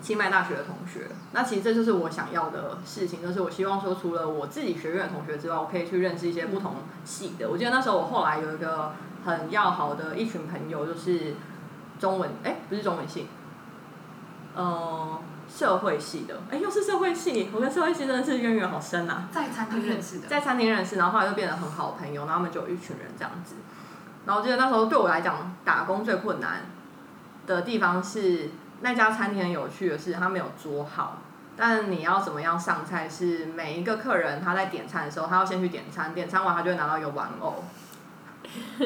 [0.01, 1.07] 清迈大学的同学。
[1.31, 7.49] 那其实这就是我想要的事情，就是我希望说，除了我自己学院的同学之外，我可以去认识一些不同系的。
[7.49, 8.93] 我记得那时候我后来有一个
[9.25, 11.35] 很要好的一群朋友，就是
[11.99, 13.27] 中文，哎，不是中文系，
[14.55, 15.19] 嗯。
[15.49, 19.29] 社会系的，哎，又是社会系，我跟社会系真的是渊源好深啊。
[19.31, 23.55] 在餐厅认识的，在餐厅认识，然后后来就变得很好的朋友，然后他们就有一群人这样子。
[24.25, 26.65] 然后我记得那时候对我来讲，打工最困难
[27.45, 28.49] 的地方是
[28.81, 31.17] 那家餐厅很有趣的是，他没有桌号，
[31.55, 33.09] 但你要怎么样上菜？
[33.09, 37.63] 是每一个客人他在点餐的时候，他要先去点餐，点餐完他就会拿到一个玩偶。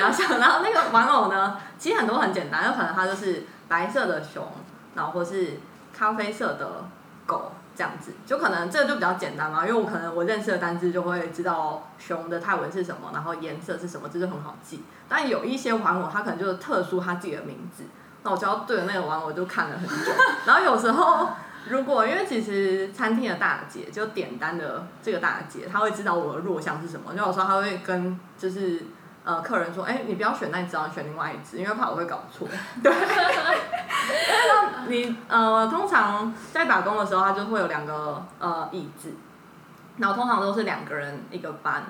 [0.00, 4.46] 然后，然后那个玩偶呢，其实很多很简单，有可能它就是白色的熊。
[4.92, 5.60] 然后或是
[5.96, 6.84] 咖啡色的
[7.80, 14.82] 这样子，就可能这个就比较简单嘛，因为我可能我认识的单字就会知道熊的泰文是什么，然后颜色是什么，这就很好记。
[15.08, 17.84] 但有一些玩偶，它可能就是特殊它自己的名字，
[18.22, 20.12] 那我就要对着那个玩偶就看了很久。
[20.44, 21.30] 然后有时候
[21.70, 28.82] 如果因为其实餐厅的大姐就点单的这个大姐，她会知道我的弱项是什么，就有时候她会跟就是
[29.24, 32.48] 呃客人说，哎，你不要选那只，要选另外一只，因为怕我会搞错。
[32.82, 32.92] 对。
[34.88, 39.14] 你呃，通常在打工的时候，他就会有两个呃椅子，
[39.98, 41.84] 然后通常都是两个人一个班，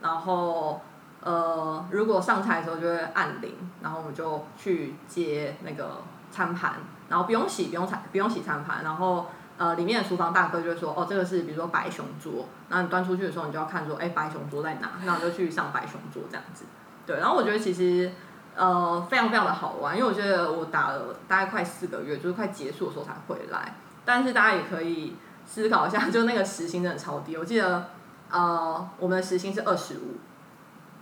[0.00, 0.80] 然后
[1.22, 6.74] 呃，如果上菜的时候就会按铃，然后我们就去接那个餐盘，
[7.08, 16.64] 然后不用洗，不用餐，不用洗餐盘，然后呃，里面的厨房大哥就会说，哦，这个是比如说白熊桌，然后你端出去的时候，你就要看说，哎，白熊桌在哪，那我就去上白熊桌这样子，
[17.06, 18.10] 对，然后我觉得其实。
[18.54, 23.74] 呃，非常非常的好玩，因为我觉得我打了大概快四个月，就是快结束的时候才回来。
[24.04, 27.34] 但是大家也可以思考一下， 就那个时薪真的超低。
[27.34, 27.86] 我记得，
[28.30, 30.18] 呃，我们的时薪是二十五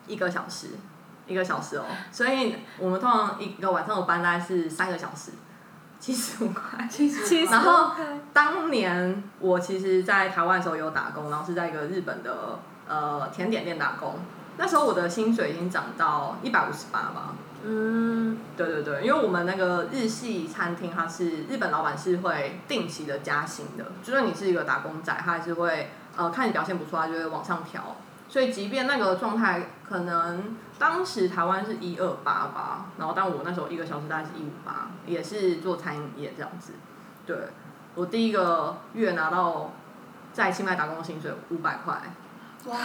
[0.06, 0.68] 一个小时，
[1.26, 1.84] 一个小时哦。
[2.12, 5.32] 所以我们通常一个晚上的班大概是三个小时，
[6.00, 6.88] 七十五块。
[6.90, 7.50] 七十五。
[7.50, 7.92] 然后
[8.32, 14.14] 当年我其实，在台湾的时候有打工，然后是在一个日本的呃甜点店打工。
[14.56, 17.34] 那时候我的薪水已经涨到一百五十八吧。
[17.62, 27.96] 嗯，对对对，因为我们那个日系餐厅，它是日本老板是会定期的加薪的，就算你是一个打工仔，他还是会呃看你表现不错，他就会往上调。
[28.30, 36.72] 所以即便那个状态可能当时台湾是一二八吧，然后但我那时候一个小时大概是一五八，也是做餐饮业这样子。
[37.26, 37.36] 对，
[37.94, 39.72] 我第一个月拿到
[40.32, 42.00] 在清迈打工的薪水五百块。
[42.64, 42.76] 哇！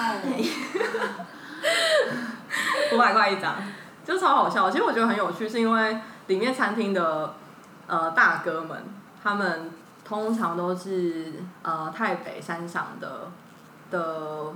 [2.94, 3.56] 五百块一张。
[4.04, 7.34] 就超好笑，其实我觉得很有趣，是因为里面餐厅的
[7.88, 8.84] 呃大哥们，
[9.24, 9.72] 他们
[10.04, 13.32] 通常都是呃台北山上的
[13.90, 14.54] 的，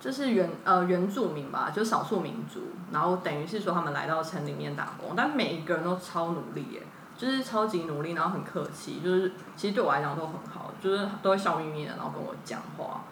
[0.00, 6.82] 就是原呃原住民吧，就是少数民族，然后等于是说他们来到城里面打工，但每一个人都超努力耶，
[7.16, 13.02] 就是超级努力，然后很客气，就是其实对我来讲都很好，就是都会笑眯眯的，然后跟我讲话。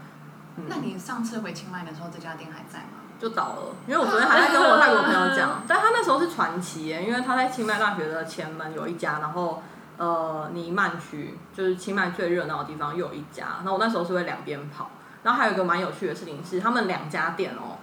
[0.66, 3.04] 那你上次回清迈的时候，这家店还在吗？
[3.20, 9.62] 就倒了，因为我昨天还在跟我泰国朋友讲， 但他那时候是传奇耶，因为他在清迈大学的前门有一家，然后
[9.98, 14.90] 呃尼曼区就是清迈最热闹的地方又有一家，然后我那时候是会两边跑，
[15.28, 17.76] 然后还有一个蛮有趣的事情是，他们两家店哦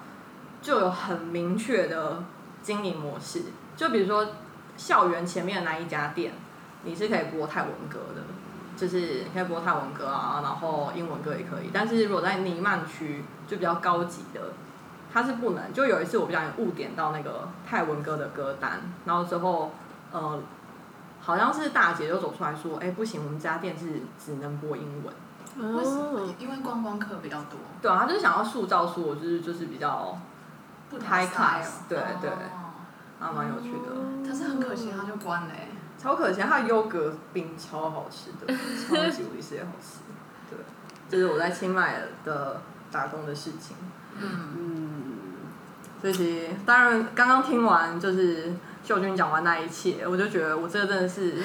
[0.64, 2.24] 就有很明确的
[2.64, 3.43] 经营模式。
[3.76, 4.28] 就比如说
[4.76, 6.34] 校园前面的那一家店，
[6.82, 8.24] 你是可以播泰文歌的，
[8.76, 11.70] 就是可以播泰文歌啊，然后英文歌也可以。
[11.72, 14.41] 但是如果在尼曼区就比较高级的，
[15.14, 15.72] 它是不能。
[15.72, 19.72] 就有一次我不小心误点到那个泰文歌的歌单，然后之后
[20.12, 20.39] 呃，
[21.22, 25.14] 好像是大姐就走出来说：“哎、不行，我们家店是只能播英文。”
[25.58, 26.36] 为什么哦，？
[26.39, 30.18] 因为观光客比较多，对啊，他就是想要塑造出我就是就是比较
[30.89, 32.74] 不同 High class，对对哦
[33.20, 33.95] 啊蛮有趣的。
[34.26, 35.70] 但是很可惜，他就关了欸。
[35.97, 38.53] 超可惜，它的优格冰超好吃的，
[38.88, 39.99] 超级无敌世界好吃。
[40.49, 40.60] 对，
[41.10, 43.76] 这、是我在清迈的打工的事情。
[44.20, 45.03] 嗯，嗯，
[45.99, 48.53] 所以其实当然刚刚听完就是
[48.86, 51.41] 秀君讲完那一切，我就觉得我这个真的是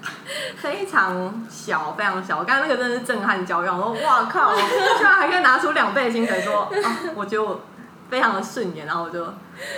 [0.56, 2.44] 非常小，非常小。
[2.44, 7.62] 刚才那个真的是震撼教育，我说哇靠，居然还可以拿出两倍的薪水说啊， 我觉得我
[8.10, 9.24] 非常的顺眼，然后我就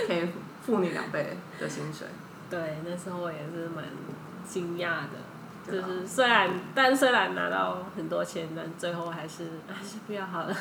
[0.08, 0.28] 可以
[0.66, 2.08] 付你两倍的薪水。
[2.50, 3.84] 对，那时候我也是蛮
[4.44, 10.56] 惊讶的，就是虽然但虽然拿到很多钱，但最后还是还是不要好了，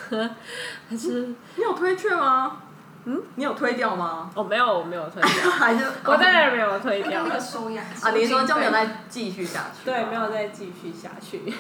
[0.90, 2.62] 还是你有推却吗？
[3.06, 4.32] 嗯，你有推掉吗？
[4.34, 8.12] 我、没有我没有推掉， 还是我当然没有推掉那个收养啊？
[8.12, 9.86] 你说就没有再继续下去？
[9.86, 10.32] 对，没有。
[10.32, 11.54] 再继续下去。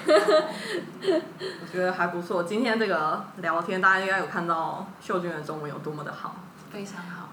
[1.03, 2.43] 我觉得还不错。
[2.43, 6.35] 今天这个聊天，大家应该有看到秀君的中文有多么的好，
[6.71, 7.29] 非常好。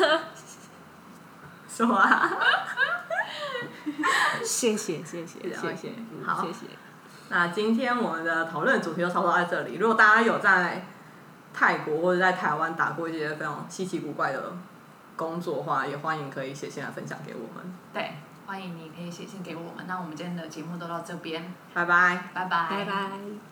[1.68, 2.30] 是吗？
[4.44, 6.66] 谢谢谢谢谢谢，嗯好谢谢。
[7.28, 9.76] 那今天我们的讨论主题就差不多在这里。
[9.76, 10.86] 如果大家有在
[11.52, 14.52] 泰国或者在台湾打过一些非常稀奇古怪的
[15.16, 17.74] 工作的话，也欢迎可以写信来分享给我们。
[17.92, 18.12] 对，
[18.46, 19.86] 欢迎你可以写信给我们。
[19.86, 22.30] 那我们今天的节目都到这边，拜拜。
[22.32, 23.49] 拜拜，拜拜。